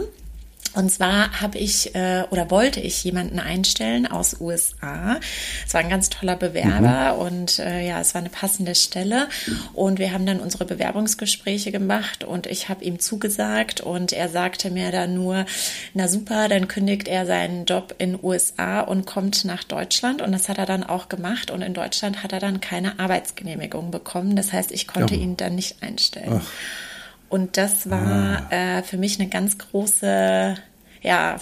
Und 0.73 0.91
zwar 0.91 1.41
habe 1.41 1.57
ich 1.57 1.95
äh, 1.95 2.23
oder 2.29 2.49
wollte 2.49 2.79
ich 2.79 3.03
jemanden 3.03 3.39
einstellen 3.39 4.07
aus 4.07 4.39
USA. 4.39 5.19
Es 5.65 5.73
war 5.73 5.81
ein 5.81 5.89
ganz 5.89 6.09
toller 6.09 6.35
Bewerber 6.35 7.13
mhm. 7.15 7.19
und 7.19 7.59
äh, 7.59 7.85
ja, 7.85 7.99
es 7.99 8.13
war 8.13 8.21
eine 8.21 8.29
passende 8.29 8.75
Stelle. 8.75 9.27
Und 9.73 9.99
wir 9.99 10.13
haben 10.13 10.25
dann 10.25 10.39
unsere 10.39 10.65
Bewerbungsgespräche 10.65 11.71
gemacht 11.71 12.23
und 12.23 12.47
ich 12.47 12.69
habe 12.69 12.83
ihm 12.83 12.99
zugesagt 12.99 13.81
und 13.81 14.13
er 14.13 14.29
sagte 14.29 14.71
mir 14.71 14.91
dann 14.91 15.13
nur, 15.13 15.45
na 15.93 16.07
super, 16.07 16.47
dann 16.47 16.67
kündigt 16.67 17.07
er 17.07 17.25
seinen 17.25 17.65
Job 17.65 17.95
in 17.97 18.17
USA 18.21 18.81
und 18.81 19.05
kommt 19.05 19.45
nach 19.45 19.63
Deutschland. 19.63 20.21
Und 20.21 20.31
das 20.31 20.49
hat 20.49 20.57
er 20.57 20.65
dann 20.65 20.83
auch 20.83 21.09
gemacht. 21.09 21.51
Und 21.51 21.61
in 21.61 21.73
Deutschland 21.73 22.23
hat 22.23 22.33
er 22.33 22.39
dann 22.39 22.61
keine 22.61 22.99
Arbeitsgenehmigung 22.99 23.91
bekommen. 23.91 24.35
Das 24.35 24.53
heißt, 24.53 24.71
ich 24.71 24.87
konnte 24.87 25.15
ja. 25.15 25.21
ihn 25.21 25.37
dann 25.37 25.55
nicht 25.55 25.81
einstellen. 25.81 26.41
Ach. 26.43 26.90
Und 27.31 27.57
das 27.57 27.89
war 27.89 28.45
ah. 28.51 28.77
äh, 28.79 28.83
für 28.83 28.97
mich 28.97 29.19
eine 29.19 29.29
ganz 29.29 29.57
große, 29.57 30.55
ja, 31.01 31.37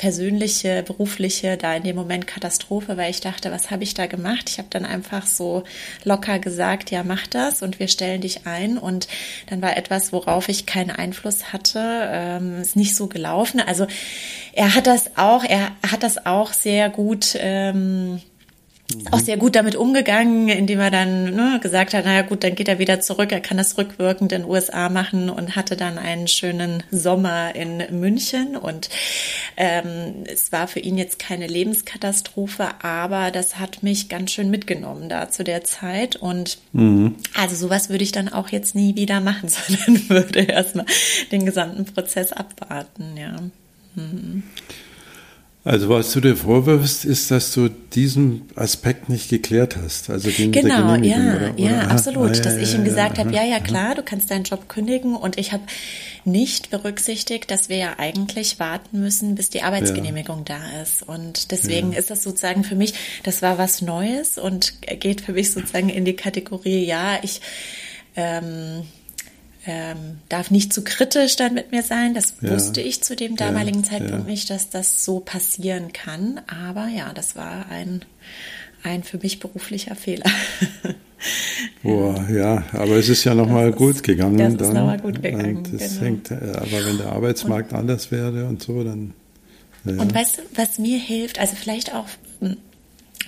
persönliche, 0.00 0.82
berufliche, 0.82 1.58
da 1.58 1.76
in 1.76 1.82
dem 1.82 1.94
Moment 1.94 2.26
Katastrophe, 2.26 2.96
weil 2.96 3.10
ich 3.10 3.20
dachte, 3.20 3.52
was 3.52 3.70
habe 3.70 3.82
ich 3.82 3.92
da 3.92 4.06
gemacht? 4.06 4.48
Ich 4.48 4.56
habe 4.56 4.68
dann 4.70 4.86
einfach 4.86 5.26
so 5.26 5.62
locker 6.04 6.38
gesagt, 6.38 6.90
ja, 6.90 7.02
mach 7.02 7.26
das 7.26 7.60
und 7.60 7.78
wir 7.78 7.86
stellen 7.86 8.22
dich 8.22 8.46
ein. 8.46 8.78
Und 8.78 9.08
dann 9.50 9.60
war 9.60 9.76
etwas, 9.76 10.10
worauf 10.10 10.48
ich 10.48 10.64
keinen 10.64 10.90
Einfluss 10.90 11.52
hatte, 11.52 12.08
ähm, 12.10 12.62
ist 12.62 12.76
nicht 12.76 12.96
so 12.96 13.08
gelaufen. 13.08 13.60
Also 13.60 13.86
er 14.54 14.74
hat 14.74 14.86
das 14.86 15.18
auch, 15.18 15.44
er 15.44 15.72
hat 15.86 16.02
das 16.02 16.24
auch 16.24 16.54
sehr 16.54 16.88
gut 16.88 17.36
ähm, 17.38 18.22
auch 19.10 19.20
sehr 19.20 19.36
gut 19.36 19.56
damit 19.56 19.76
umgegangen, 19.76 20.48
indem 20.48 20.80
er 20.80 20.90
dann 20.90 21.34
ne, 21.34 21.58
gesagt 21.62 21.94
hat, 21.94 22.04
naja 22.04 22.22
gut, 22.22 22.44
dann 22.44 22.54
geht 22.54 22.68
er 22.68 22.78
wieder 22.78 23.00
zurück, 23.00 23.32
er 23.32 23.40
kann 23.40 23.56
das 23.56 23.76
rückwirkend 23.78 24.32
in 24.32 24.42
den 24.42 24.50
USA 24.50 24.88
machen 24.88 25.30
und 25.30 25.56
hatte 25.56 25.76
dann 25.76 25.98
einen 25.98 26.28
schönen 26.28 26.82
Sommer 26.90 27.54
in 27.54 27.82
München 28.00 28.56
und 28.56 28.90
ähm, 29.56 30.24
es 30.24 30.52
war 30.52 30.68
für 30.68 30.80
ihn 30.80 30.98
jetzt 30.98 31.18
keine 31.18 31.46
Lebenskatastrophe, 31.46 32.68
aber 32.82 33.30
das 33.30 33.58
hat 33.58 33.82
mich 33.82 34.08
ganz 34.08 34.32
schön 34.32 34.50
mitgenommen 34.50 35.08
da 35.08 35.30
zu 35.30 35.44
der 35.44 35.64
Zeit 35.64 36.16
und 36.16 36.58
mhm. 36.72 37.16
also 37.36 37.56
sowas 37.56 37.90
würde 37.90 38.04
ich 38.04 38.12
dann 38.12 38.28
auch 38.28 38.48
jetzt 38.48 38.74
nie 38.74 38.96
wieder 38.96 39.20
machen, 39.20 39.48
sondern 39.48 40.08
würde 40.08 40.40
erstmal 40.40 40.86
den 41.32 41.46
gesamten 41.46 41.84
Prozess 41.84 42.32
abwarten, 42.32 43.16
ja. 43.16 43.36
Mhm. 43.94 44.44
Also 45.62 45.90
was 45.90 46.12
du 46.12 46.20
dir 46.22 46.36
vorwirfst, 46.36 47.04
ist, 47.04 47.30
dass 47.30 47.52
du 47.52 47.68
diesen 47.68 48.48
Aspekt 48.56 49.10
nicht 49.10 49.28
geklärt 49.28 49.76
hast. 49.76 50.08
Also 50.08 50.30
den 50.30 50.52
genau, 50.52 50.94
ja, 50.94 51.16
oder, 51.16 51.52
oder? 51.52 51.58
ja, 51.58 51.80
absolut. 51.82 52.30
Ah, 52.30 52.34
ja, 52.34 52.42
dass 52.42 52.56
ich 52.56 52.74
ihm 52.74 52.84
gesagt 52.84 53.18
ja, 53.18 53.24
habe, 53.24 53.34
ja, 53.34 53.44
ja, 53.44 53.60
klar, 53.60 53.94
du 53.94 54.02
kannst 54.02 54.30
deinen 54.30 54.44
Job 54.44 54.70
kündigen 54.70 55.14
und 55.14 55.36
ich 55.38 55.52
habe 55.52 55.62
nicht 56.24 56.70
berücksichtigt, 56.70 57.50
dass 57.50 57.68
wir 57.68 57.76
ja 57.76 57.98
eigentlich 57.98 58.58
warten 58.58 59.00
müssen, 59.00 59.34
bis 59.34 59.50
die 59.50 59.60
Arbeitsgenehmigung 59.60 60.44
ja. 60.48 60.58
da 60.58 60.82
ist. 60.82 61.02
Und 61.02 61.50
deswegen 61.50 61.92
ist 61.92 62.08
das 62.08 62.22
sozusagen 62.22 62.64
für 62.64 62.74
mich, 62.74 62.94
das 63.24 63.42
war 63.42 63.58
was 63.58 63.82
Neues 63.82 64.38
und 64.38 64.80
geht 64.80 65.20
für 65.20 65.34
mich 65.34 65.52
sozusagen 65.52 65.90
in 65.90 66.06
die 66.06 66.16
Kategorie, 66.16 66.86
ja, 66.86 67.18
ich 67.22 67.42
ähm, 68.16 68.84
ähm, 69.66 70.18
darf 70.28 70.50
nicht 70.50 70.72
zu 70.72 70.82
kritisch 70.82 71.36
dann 71.36 71.54
mit 71.54 71.70
mir 71.70 71.82
sein. 71.82 72.14
Das 72.14 72.34
ja. 72.40 72.50
wusste 72.50 72.80
ich 72.80 73.02
zu 73.02 73.14
dem 73.14 73.36
damaligen 73.36 73.82
ja, 73.82 73.90
Zeitpunkt 73.90 74.26
ja. 74.26 74.30
nicht, 74.30 74.50
dass 74.50 74.70
das 74.70 75.04
so 75.04 75.20
passieren 75.20 75.92
kann. 75.92 76.40
Aber 76.46 76.88
ja, 76.88 77.12
das 77.12 77.36
war 77.36 77.66
ein, 77.68 78.02
ein 78.82 79.02
für 79.02 79.18
mich 79.18 79.40
beruflicher 79.40 79.94
Fehler. 79.94 80.30
Boah, 81.82 82.26
ja, 82.30 82.64
aber 82.72 82.96
es 82.96 83.10
ist 83.10 83.24
ja 83.24 83.34
nochmal 83.34 83.72
gut 83.72 84.02
gegangen. 84.02 84.56
Das 84.56 84.68
ist 84.68 84.74
nochmal 84.74 84.98
gut 84.98 85.22
gegangen. 85.22 85.68
Das 85.70 85.94
genau. 85.94 86.02
hängt, 86.02 86.30
äh, 86.30 86.52
aber 86.54 86.86
wenn 86.86 86.96
der 86.96 87.12
Arbeitsmarkt 87.12 87.72
und, 87.72 87.78
anders 87.78 88.10
wäre 88.10 88.46
und 88.46 88.62
so, 88.62 88.82
dann. 88.82 89.12
Und 89.84 90.14
weißt 90.14 90.38
du, 90.38 90.42
was 90.56 90.78
mir 90.78 90.98
hilft, 90.98 91.38
also 91.38 91.56
vielleicht 91.56 91.94
auch 91.94 92.06
hm, 92.40 92.56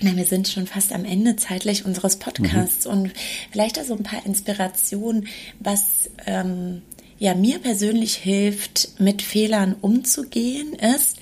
na, 0.03 0.15
wir 0.15 0.25
sind 0.25 0.47
schon 0.47 0.67
fast 0.67 0.91
am 0.91 1.05
Ende 1.05 1.35
zeitlich 1.35 1.85
unseres 1.85 2.17
Podcasts 2.17 2.85
mhm. 2.85 2.91
und 2.91 3.11
vielleicht 3.51 3.79
auch 3.79 3.85
so 3.85 3.95
ein 3.95 4.03
paar 4.03 4.25
Inspirationen, 4.25 5.27
was 5.59 6.09
ähm, 6.25 6.81
ja 7.19 7.35
mir 7.35 7.59
persönlich 7.59 8.15
hilft, 8.15 8.99
mit 8.99 9.21
Fehlern 9.21 9.75
umzugehen, 9.79 10.73
ist 10.73 11.17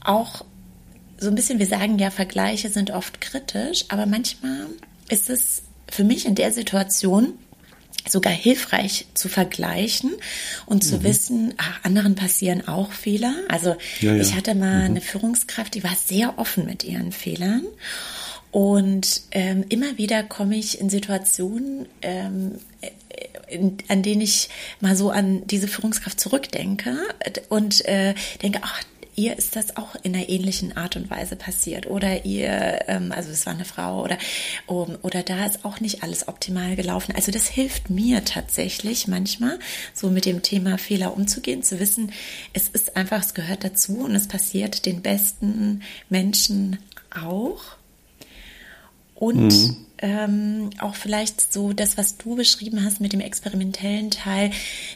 auch 0.00 0.44
so 1.18 1.28
ein 1.28 1.34
bisschen, 1.34 1.58
wir 1.58 1.66
sagen 1.66 1.98
ja, 1.98 2.10
Vergleiche 2.10 2.68
sind 2.68 2.90
oft 2.90 3.20
kritisch, 3.20 3.86
aber 3.88 4.06
manchmal 4.06 4.66
ist 5.08 5.30
es 5.30 5.62
für 5.88 6.04
mich 6.04 6.26
in 6.26 6.34
der 6.34 6.52
Situation 6.52 7.34
sogar 8.08 8.32
hilfreich 8.32 9.06
zu 9.14 9.28
vergleichen 9.28 10.12
und 10.66 10.84
zu 10.84 10.98
mhm. 10.98 11.02
wissen, 11.04 11.54
ach, 11.56 11.84
anderen 11.84 12.14
passieren 12.14 12.66
auch 12.68 12.92
Fehler. 12.92 13.34
Also 13.48 13.76
ja, 14.00 14.14
ja. 14.14 14.22
ich 14.22 14.34
hatte 14.34 14.54
mal 14.54 14.80
mhm. 14.80 14.84
eine 14.84 15.00
Führungskraft, 15.00 15.74
die 15.74 15.84
war 15.84 15.94
sehr 15.94 16.38
offen 16.38 16.66
mit 16.66 16.84
ihren 16.84 17.12
Fehlern. 17.12 17.64
Und 18.50 19.22
ähm, 19.32 19.64
immer 19.68 19.98
wieder 19.98 20.22
komme 20.22 20.56
ich 20.56 20.80
in 20.80 20.88
Situationen, 20.88 21.86
ähm, 22.02 22.52
in, 23.48 23.78
an 23.88 24.02
denen 24.02 24.20
ich 24.20 24.48
mal 24.80 24.96
so 24.96 25.10
an 25.10 25.44
diese 25.46 25.66
Führungskraft 25.66 26.20
zurückdenke 26.20 26.96
und 27.48 27.84
äh, 27.86 28.14
denke, 28.42 28.60
ach, 28.62 28.84
ihr 29.16 29.36
ist 29.38 29.56
das 29.56 29.76
auch 29.76 29.94
in 30.02 30.14
einer 30.14 30.28
ähnlichen 30.28 30.76
Art 30.76 30.96
und 30.96 31.10
Weise 31.10 31.36
passiert 31.36 31.86
oder 31.86 32.24
ihr, 32.24 32.88
ähm, 32.88 33.12
also 33.12 33.30
es 33.30 33.46
war 33.46 33.54
eine 33.54 33.64
Frau 33.64 34.02
oder 34.02 34.18
um, 34.66 34.96
oder 35.02 35.22
da 35.22 35.46
ist 35.46 35.64
auch 35.64 35.80
nicht 35.80 36.02
alles 36.02 36.28
optimal 36.28 36.76
gelaufen. 36.76 37.14
Also 37.14 37.32
das 37.32 37.48
hilft 37.48 37.90
mir 37.90 38.24
tatsächlich 38.24 39.08
manchmal, 39.08 39.58
so 39.92 40.10
mit 40.10 40.24
dem 40.24 40.42
Thema 40.42 40.78
Fehler 40.78 41.16
umzugehen, 41.16 41.62
zu 41.62 41.80
wissen, 41.80 42.12
es 42.52 42.68
ist 42.68 42.96
einfach, 42.96 43.20
es 43.20 43.34
gehört 43.34 43.64
dazu 43.64 43.98
und 43.98 44.14
es 44.14 44.28
passiert 44.28 44.86
den 44.86 45.02
besten 45.02 45.82
Menschen 46.08 46.78
auch. 47.10 47.76
Und 49.14 49.48
mhm 49.48 49.84
ähm, 50.04 50.70
auch 50.80 50.96
vielleicht 50.96 51.52
so 51.52 51.72
das, 51.72 51.96
was 51.96 52.18
du 52.18 52.36
beschrieben 52.36 52.84
hast 52.84 53.00
mit 53.00 53.12
dem 53.14 53.20
experimentellen 53.20 54.10
Teil, 54.10 54.50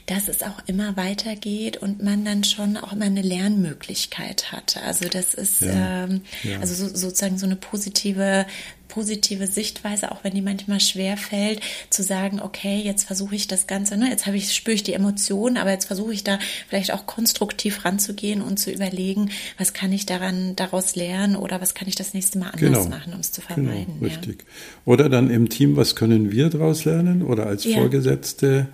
dass 0.07 0.29
es 0.29 0.43
auch 0.43 0.61
immer 0.67 0.97
weitergeht 0.97 1.79
und 1.79 2.03
man 2.03 2.27
dann 2.27 2.45
schon 2.45 2.77
auch 2.77 2.93
immer 2.93 3.07
eine 3.07 3.23
Lernmöglichkeit 3.23 4.53
hat. 4.53 4.77
Also 4.85 5.09
das 5.09 5.33
ist 5.33 5.63
ja, 5.63 6.05
ähm, 6.05 6.23
ja. 6.43 6.59
also 6.59 6.75
so, 6.75 6.95
sozusagen 6.95 7.39
so 7.39 7.47
eine 7.47 7.57
positive 7.57 8.45
positive 8.89 9.47
Sichtweise, 9.47 10.11
auch 10.13 10.25
wenn 10.25 10.35
die 10.35 10.43
manchmal 10.43 10.81
schwer 10.81 11.17
fällt, 11.17 11.61
zu 11.91 12.03
sagen, 12.03 12.41
okay, 12.41 12.81
jetzt 12.83 13.05
versuche 13.05 13.35
ich 13.35 13.47
das 13.47 13.67
Ganze, 13.67 13.97
ne, 13.97 14.09
jetzt 14.09 14.27
habe 14.27 14.37
ich, 14.37 14.55
spüre 14.55 14.75
ich 14.75 14.83
die 14.83 14.95
Emotionen, 14.95 15.57
aber 15.57 15.71
jetzt 15.71 15.85
versuche 15.85 16.13
ich 16.13 16.25
da 16.25 16.39
vielleicht 16.69 16.93
auch 16.93 17.07
konstruktiv 17.07 17.85
ranzugehen 17.85 18.43
und 18.43 18.59
zu 18.59 18.71
überlegen, 18.71 19.31
was 19.59 19.73
kann 19.73 19.93
ich 19.93 20.07
daran 20.07 20.57
daraus 20.57 20.97
lernen 20.97 21.37
oder 21.37 21.61
was 21.61 21.75
kann 21.75 21.89
ich 21.89 21.95
das 21.95 22.15
nächste 22.15 22.39
Mal 22.39 22.51
anders 22.51 22.85
genau. 22.85 22.89
machen, 22.89 23.13
um 23.13 23.21
es 23.21 23.33
zu 23.33 23.41
genau, 23.43 23.55
vermeiden. 23.55 23.95
Genau, 24.01 24.05
richtig. 24.13 24.39
Ja. 24.41 24.93
Oder 24.93 25.09
dann 25.09 25.31
im 25.31 25.49
Team, 25.49 25.77
was 25.77 25.95
können 25.95 26.33
wir 26.33 26.49
daraus 26.49 26.85
lernen? 26.85 27.23
Oder 27.23 27.47
als 27.47 27.65
ja. 27.65 27.79
Vorgesetzte 27.79 28.69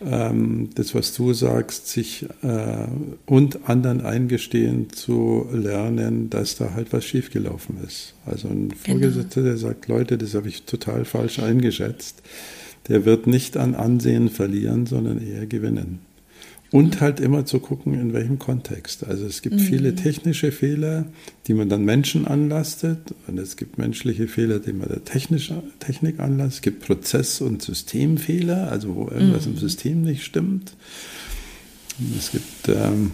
ähm, 0.00 0.70
das, 0.74 0.94
was 0.94 1.14
du 1.14 1.32
sagst, 1.32 1.88
sich 1.88 2.26
äh, 2.42 2.86
und 3.26 3.68
anderen 3.68 4.00
eingestehen 4.00 4.90
zu 4.90 5.48
lernen, 5.52 6.30
dass 6.30 6.56
da 6.56 6.72
halt 6.74 6.92
was 6.92 7.04
schiefgelaufen 7.04 7.78
ist. 7.84 8.14
Also 8.28 8.48
ein 8.48 8.68
genau. 8.68 8.80
Vorgesetzter, 8.84 9.42
der 9.42 9.56
sagt, 9.56 9.88
Leute, 9.88 10.18
das 10.18 10.34
habe 10.34 10.48
ich 10.48 10.64
total 10.64 11.04
falsch 11.04 11.38
eingeschätzt, 11.38 12.22
der 12.88 13.04
wird 13.04 13.26
nicht 13.26 13.56
an 13.56 13.74
Ansehen 13.74 14.30
verlieren, 14.30 14.86
sondern 14.86 15.20
eher 15.20 15.46
gewinnen. 15.46 16.00
Und 16.70 17.00
halt 17.00 17.18
immer 17.18 17.46
zu 17.46 17.60
gucken, 17.60 17.94
in 17.94 18.12
welchem 18.12 18.38
Kontext. 18.38 19.06
Also 19.06 19.24
es 19.24 19.40
gibt 19.40 19.56
mhm. 19.56 19.60
viele 19.60 19.94
technische 19.94 20.52
Fehler, 20.52 21.06
die 21.46 21.54
man 21.54 21.70
dann 21.70 21.84
Menschen 21.84 22.26
anlastet. 22.26 22.98
Und 23.26 23.38
es 23.38 23.56
gibt 23.56 23.78
menschliche 23.78 24.28
Fehler, 24.28 24.58
die 24.58 24.74
man 24.74 24.88
der 24.88 25.02
Technik 25.02 26.20
anlastet. 26.20 26.54
Es 26.56 26.60
gibt 26.60 26.84
Prozess- 26.84 27.40
und 27.40 27.62
Systemfehler, 27.62 28.70
also 28.70 28.94
wo 28.94 29.08
irgendwas 29.08 29.46
mhm. 29.46 29.52
im 29.52 29.58
System 29.58 30.02
nicht 30.02 30.24
stimmt. 30.24 30.74
Es 32.18 32.32
gibt, 32.32 32.68
ähm, 32.68 33.12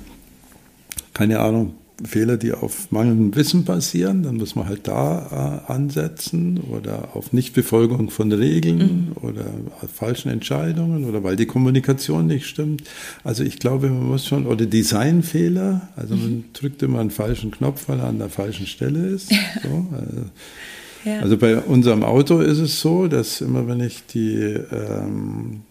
keine 1.12 1.38
Ahnung, 1.38 1.74
Fehler, 2.06 2.36
die 2.36 2.52
auf 2.52 2.90
mangelndem 2.90 3.34
Wissen 3.34 3.64
basieren, 3.64 4.22
dann 4.22 4.36
muss 4.36 4.54
man 4.54 4.68
halt 4.68 4.86
da 4.86 5.62
äh, 5.68 5.72
ansetzen 5.72 6.58
oder 6.58 7.10
auf 7.14 7.32
Nichtbefolgung 7.32 8.10
von 8.10 8.32
Regeln 8.32 8.78
mhm. 8.78 9.12
oder 9.22 9.44
falschen 9.92 10.30
Entscheidungen 10.30 11.04
oder 11.04 11.22
weil 11.22 11.36
die 11.36 11.46
Kommunikation 11.46 12.26
nicht 12.26 12.46
stimmt. 12.46 12.82
Also 13.22 13.44
ich 13.44 13.58
glaube, 13.58 13.88
man 13.88 14.06
muss 14.06 14.26
schon, 14.26 14.46
oder 14.46 14.66
Designfehler, 14.66 15.88
also 15.96 16.16
man 16.16 16.30
mhm. 16.30 16.44
drückt 16.52 16.82
immer 16.82 17.00
einen 17.00 17.10
falschen 17.10 17.50
Knopf, 17.50 17.88
weil 17.88 18.00
er 18.00 18.06
an 18.06 18.18
der 18.18 18.30
falschen 18.30 18.66
Stelle 18.66 19.06
ist. 19.06 19.32
So, 19.62 19.86
also, 19.92 20.22
ja. 21.04 21.20
also 21.20 21.36
bei 21.36 21.56
unserem 21.58 22.02
Auto 22.02 22.40
ist 22.40 22.58
es 22.58 22.80
so, 22.80 23.06
dass 23.06 23.40
immer 23.40 23.66
wenn 23.66 23.80
ich 23.80 24.04
die 24.06 24.40
ähm, 24.42 25.62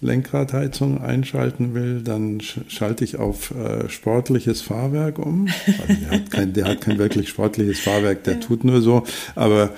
Lenkradheizung 0.00 1.00
einschalten 1.00 1.74
will, 1.74 2.02
dann 2.02 2.40
schalte 2.40 3.04
ich 3.04 3.16
auf 3.16 3.52
äh, 3.52 3.88
sportliches 3.88 4.60
Fahrwerk 4.60 5.18
um. 5.18 5.48
Also 5.66 6.00
der, 6.00 6.10
hat 6.10 6.30
kein, 6.30 6.52
der 6.52 6.64
hat 6.66 6.80
kein 6.80 6.98
wirklich 6.98 7.28
sportliches 7.28 7.80
Fahrwerk, 7.80 8.24
der 8.24 8.34
ja. 8.34 8.40
tut 8.40 8.64
nur 8.64 8.82
so. 8.82 9.04
Aber 9.34 9.70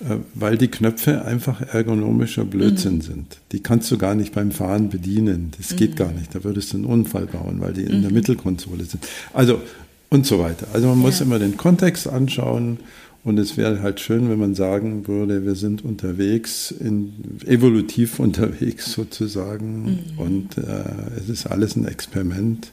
äh, 0.00 0.16
weil 0.34 0.56
die 0.56 0.68
Knöpfe 0.68 1.24
einfach 1.24 1.60
ergonomischer 1.60 2.44
Blödsinn 2.44 2.96
mhm. 2.96 3.02
sind. 3.02 3.38
Die 3.52 3.60
kannst 3.60 3.90
du 3.90 3.98
gar 3.98 4.14
nicht 4.14 4.34
beim 4.34 4.50
Fahren 4.50 4.88
bedienen. 4.88 5.52
Das 5.58 5.76
geht 5.76 5.92
mhm. 5.92 5.96
gar 5.96 6.12
nicht. 6.12 6.34
Da 6.34 6.42
würdest 6.42 6.72
du 6.72 6.78
einen 6.78 6.86
Unfall 6.86 7.26
bauen, 7.26 7.60
weil 7.60 7.72
die 7.72 7.82
in 7.82 8.00
der 8.00 8.10
mhm. 8.10 8.16
Mittelkonsole 8.16 8.84
sind. 8.84 9.06
Also 9.32 9.60
und 10.08 10.26
so 10.26 10.40
weiter. 10.40 10.66
Also 10.72 10.88
man 10.88 10.98
muss 10.98 11.20
ja. 11.20 11.26
immer 11.26 11.38
den 11.38 11.56
Kontext 11.56 12.08
anschauen 12.08 12.78
und 13.22 13.38
es 13.38 13.56
wäre 13.58 13.82
halt 13.82 14.00
schön, 14.00 14.30
wenn 14.30 14.38
man 14.38 14.54
sagen 14.54 15.06
würde, 15.06 15.44
wir 15.44 15.54
sind 15.54 15.84
unterwegs, 15.84 16.70
in, 16.70 17.12
evolutiv 17.46 18.18
unterwegs 18.18 18.92
sozusagen. 18.92 19.82
Mhm. 19.82 20.18
Und 20.18 20.58
äh, 20.58 20.84
es 21.18 21.28
ist 21.28 21.46
alles 21.46 21.76
ein 21.76 21.86
Experiment. 21.86 22.72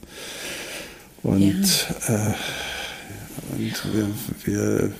Und, 1.22 1.88
ja. 2.08 2.30
äh, 2.30 2.34
und 3.56 3.94
wir, 3.94 4.08
wir, 4.44 4.92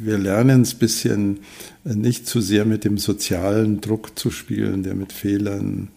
wir 0.00 0.18
lernen 0.18 0.62
es 0.62 0.74
ein 0.74 0.78
bisschen 0.78 1.38
nicht 1.84 2.26
zu 2.26 2.40
sehr 2.40 2.64
mit 2.66 2.84
dem 2.84 2.98
sozialen 2.98 3.80
Druck 3.80 4.18
zu 4.18 4.30
spielen, 4.30 4.82
der 4.82 4.94
mit 4.94 5.12
Fehlern 5.12 5.88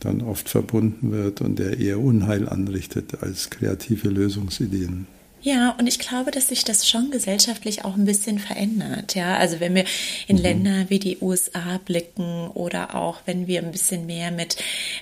dann 0.00 0.22
oft 0.22 0.48
verbunden 0.48 1.12
wird 1.12 1.40
und 1.40 1.58
der 1.58 1.78
eher 1.78 2.00
Unheil 2.00 2.48
anrichtet 2.48 3.22
als 3.22 3.50
kreative 3.50 4.08
Lösungsideen. 4.08 5.06
Ja, 5.42 5.70
und 5.78 5.86
ich 5.86 5.98
glaube, 5.98 6.30
dass 6.30 6.48
sich 6.48 6.64
das 6.64 6.88
schon 6.88 7.10
gesellschaftlich 7.10 7.84
auch 7.84 7.96
ein 7.96 8.04
bisschen 8.04 8.38
verändert. 8.38 9.14
Ja, 9.14 9.36
also 9.36 9.60
wenn 9.60 9.74
wir 9.74 9.84
in 10.26 10.36
mhm. 10.36 10.42
Länder 10.42 10.90
wie 10.90 10.98
die 10.98 11.18
USA 11.20 11.78
blicken 11.84 12.48
oder 12.48 12.94
auch 12.94 13.20
wenn 13.24 13.46
wir 13.46 13.62
ein 13.62 13.72
bisschen 13.72 14.06
mehr 14.06 14.30
mit 14.30 14.56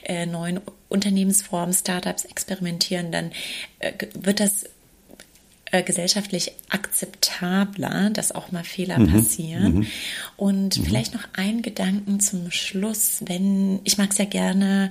äh, 0.05 0.27
neuen 0.27 0.61
Unternehmensformen, 0.89 1.75
Startups 1.75 2.25
experimentieren, 2.25 3.11
dann 3.11 3.33
äh, 3.81 3.93
wird 4.15 4.41
das 4.41 4.67
äh, 5.71 5.83
gesellschaftlich 5.83 6.53
akzeptabler, 6.71 8.11
dass 8.11 8.33
auch 8.33 8.53
mal 8.53 8.65
Fehler 8.65 8.99
mhm. 8.99 9.13
passieren. 9.13 9.75
Mhm. 9.75 9.87
Und 10.37 10.79
mhm. 10.79 10.85
vielleicht 10.85 11.15
noch 11.15 11.29
ein 11.35 11.63
Gedanken 11.63 12.21
zum 12.21 12.51
Schluss, 12.51 13.23
wenn 13.27 13.81
ich 13.85 13.99
mag 13.99 14.13
sehr 14.13 14.27
gerne 14.27 14.91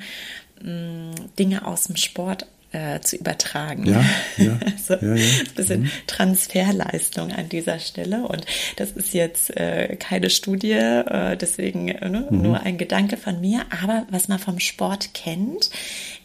mh, 0.61 1.15
Dinge 1.39 1.65
aus 1.65 1.85
dem 1.85 1.95
Sport 1.95 2.45
äh, 2.71 2.99
zu 2.99 3.15
übertragen. 3.15 3.85
Ja, 3.85 4.03
ja. 4.37 4.59
also 4.65 4.93
ja, 4.95 5.15
ja. 5.15 5.39
ein 5.39 5.55
bisschen 5.55 5.81
mhm. 5.81 5.91
Transferleistung 6.07 7.31
an 7.31 7.49
dieser 7.49 7.79
Stelle. 7.79 8.27
Und 8.27 8.45
das 8.75 8.91
ist 8.91 9.13
jetzt 9.13 9.55
äh, 9.55 9.95
keine 9.97 10.29
Studie, 10.29 10.71
äh, 10.71 11.37
deswegen 11.37 11.87
äh, 11.87 12.09
ne, 12.09 12.27
mhm. 12.29 12.41
nur 12.41 12.59
ein 12.61 12.77
Gedanke 12.77 13.17
von 13.17 13.39
mir. 13.39 13.65
Aber 13.81 14.05
was 14.09 14.27
man 14.27 14.39
vom 14.39 14.59
Sport 14.59 15.13
kennt, 15.13 15.69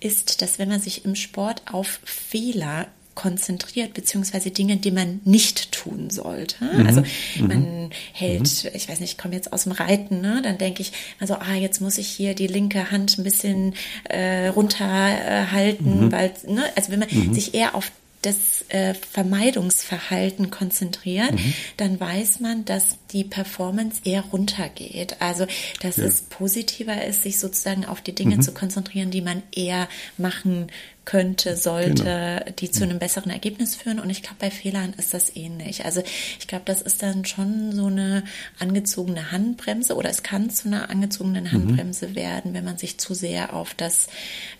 ist, 0.00 0.42
dass 0.42 0.58
wenn 0.58 0.68
man 0.68 0.80
sich 0.80 1.04
im 1.04 1.14
Sport 1.14 1.62
auf 1.70 2.00
Fehler 2.04 2.86
konzentriert, 3.14 3.94
beziehungsweise 3.94 4.50
Dinge, 4.50 4.76
die 4.76 4.90
man 4.90 5.20
nicht 5.24 5.72
tun 5.72 6.10
sollte. 6.10 6.64
Mhm. 6.64 6.86
Also 6.86 7.02
mhm. 7.38 7.46
man 7.46 7.90
hält, 8.12 8.64
mhm. 8.64 8.70
ich 8.74 8.88
weiß 8.88 9.00
nicht, 9.00 9.12
ich 9.12 9.18
komme 9.18 9.34
jetzt 9.34 9.52
aus 9.52 9.64
dem 9.64 9.72
Reiten, 9.72 10.20
ne? 10.20 10.40
dann 10.42 10.58
denke 10.58 10.82
ich, 10.82 10.92
also, 11.20 11.34
ah, 11.34 11.54
jetzt 11.54 11.80
muss 11.80 11.98
ich 11.98 12.08
hier 12.08 12.34
die 12.34 12.46
linke 12.46 12.90
Hand 12.90 13.18
ein 13.18 13.24
bisschen 13.24 13.74
äh, 14.04 14.48
runterhalten, 14.48 16.08
äh, 16.08 16.12
weil, 16.12 16.32
ne? 16.46 16.64
also 16.76 16.90
wenn 16.92 17.00
man 17.00 17.08
mhm. 17.10 17.34
sich 17.34 17.54
eher 17.54 17.74
auf 17.74 17.90
das 18.22 18.64
äh, 18.68 18.94
Vermeidungsverhalten 18.94 20.50
konzentriert, 20.50 21.32
mhm. 21.32 21.54
dann 21.76 22.00
weiß 22.00 22.38
man, 22.38 22.64
dass 22.64 22.96
die 23.10 23.24
Performance 23.24 24.00
eher 24.04 24.22
runtergeht. 24.22 25.16
Also, 25.20 25.46
dass 25.80 25.96
ja. 25.96 26.04
es 26.04 26.22
positiver 26.22 27.04
ist, 27.04 27.24
sich 27.24 27.40
sozusagen 27.40 27.84
auf 27.84 28.00
die 28.00 28.14
Dinge 28.14 28.36
mhm. 28.36 28.42
zu 28.42 28.52
konzentrieren, 28.54 29.10
die 29.10 29.22
man 29.22 29.42
eher 29.54 29.88
machen 30.16 30.68
könnte, 31.04 31.56
sollte, 31.56 32.04
genau. 32.04 32.52
die 32.58 32.70
zu 32.70 32.84
einem 32.84 32.98
besseren 32.98 33.30
Ergebnis 33.30 33.74
führen. 33.74 33.98
Und 33.98 34.10
ich 34.10 34.22
glaube, 34.22 34.36
bei 34.38 34.50
Fehlern 34.50 34.94
ist 34.96 35.12
das 35.12 35.34
ähnlich. 35.34 35.84
Also 35.84 36.02
ich 36.38 36.46
glaube, 36.46 36.64
das 36.64 36.80
ist 36.80 37.02
dann 37.02 37.24
schon 37.24 37.72
so 37.72 37.86
eine 37.86 38.22
angezogene 38.58 39.32
Handbremse 39.32 39.96
oder 39.96 40.10
es 40.10 40.22
kann 40.22 40.50
zu 40.50 40.68
einer 40.68 40.90
angezogenen 40.90 41.44
mhm. 41.44 41.52
Handbremse 41.52 42.08
mhm. 42.08 42.14
werden, 42.14 42.54
wenn 42.54 42.64
man 42.64 42.78
sich 42.78 42.98
zu 42.98 43.14
sehr 43.14 43.52
auf 43.52 43.74
das 43.74 44.08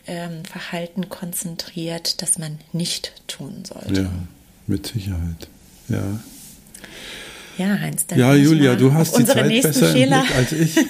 ähm, 0.07 0.45
Verhalten 0.45 1.09
konzentriert, 1.09 2.23
das 2.23 2.39
man 2.39 2.59
nicht 2.73 3.13
tun 3.29 3.65
sollte. 3.65 4.03
Ja, 4.03 4.11
mit 4.67 4.87
Sicherheit. 4.87 5.49
Ja. 5.89 6.21
Ja, 7.59 7.79
Heinz, 7.81 8.07
dann 8.07 8.19
ja, 8.19 8.35
Julia, 8.35 8.75
du 8.75 8.93
hast 8.95 9.19
die 9.19 9.25
Zeit 9.25 9.49
besser 9.49 9.87
Fehler, 9.87 10.25
als 10.37 10.53
ich. 10.53 10.77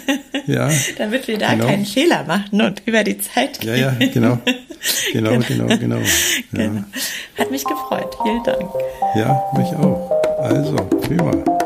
Ja, 0.46 0.68
damit 0.98 1.28
wir 1.28 1.38
da 1.38 1.52
genau. 1.52 1.66
keinen 1.66 1.86
Fehler 1.86 2.24
machen 2.24 2.60
und 2.60 2.82
über 2.84 3.04
die 3.04 3.16
Zeit 3.18 3.60
gehen. 3.60 3.76
Ja, 3.76 3.92
ja, 3.92 4.06
genau. 4.12 4.38
Genau, 5.12 5.38
genau, 5.38 5.66
genau. 5.66 5.76
genau. 5.76 5.98
Ja. 6.50 6.84
Hat 7.38 7.50
mich 7.52 7.64
gefreut. 7.64 8.16
Vielen 8.24 8.42
Dank. 8.42 8.68
Ja, 9.14 9.40
mich 9.56 9.68
auch. 9.76 10.10
Also, 10.40 10.74
prima. 10.74 11.61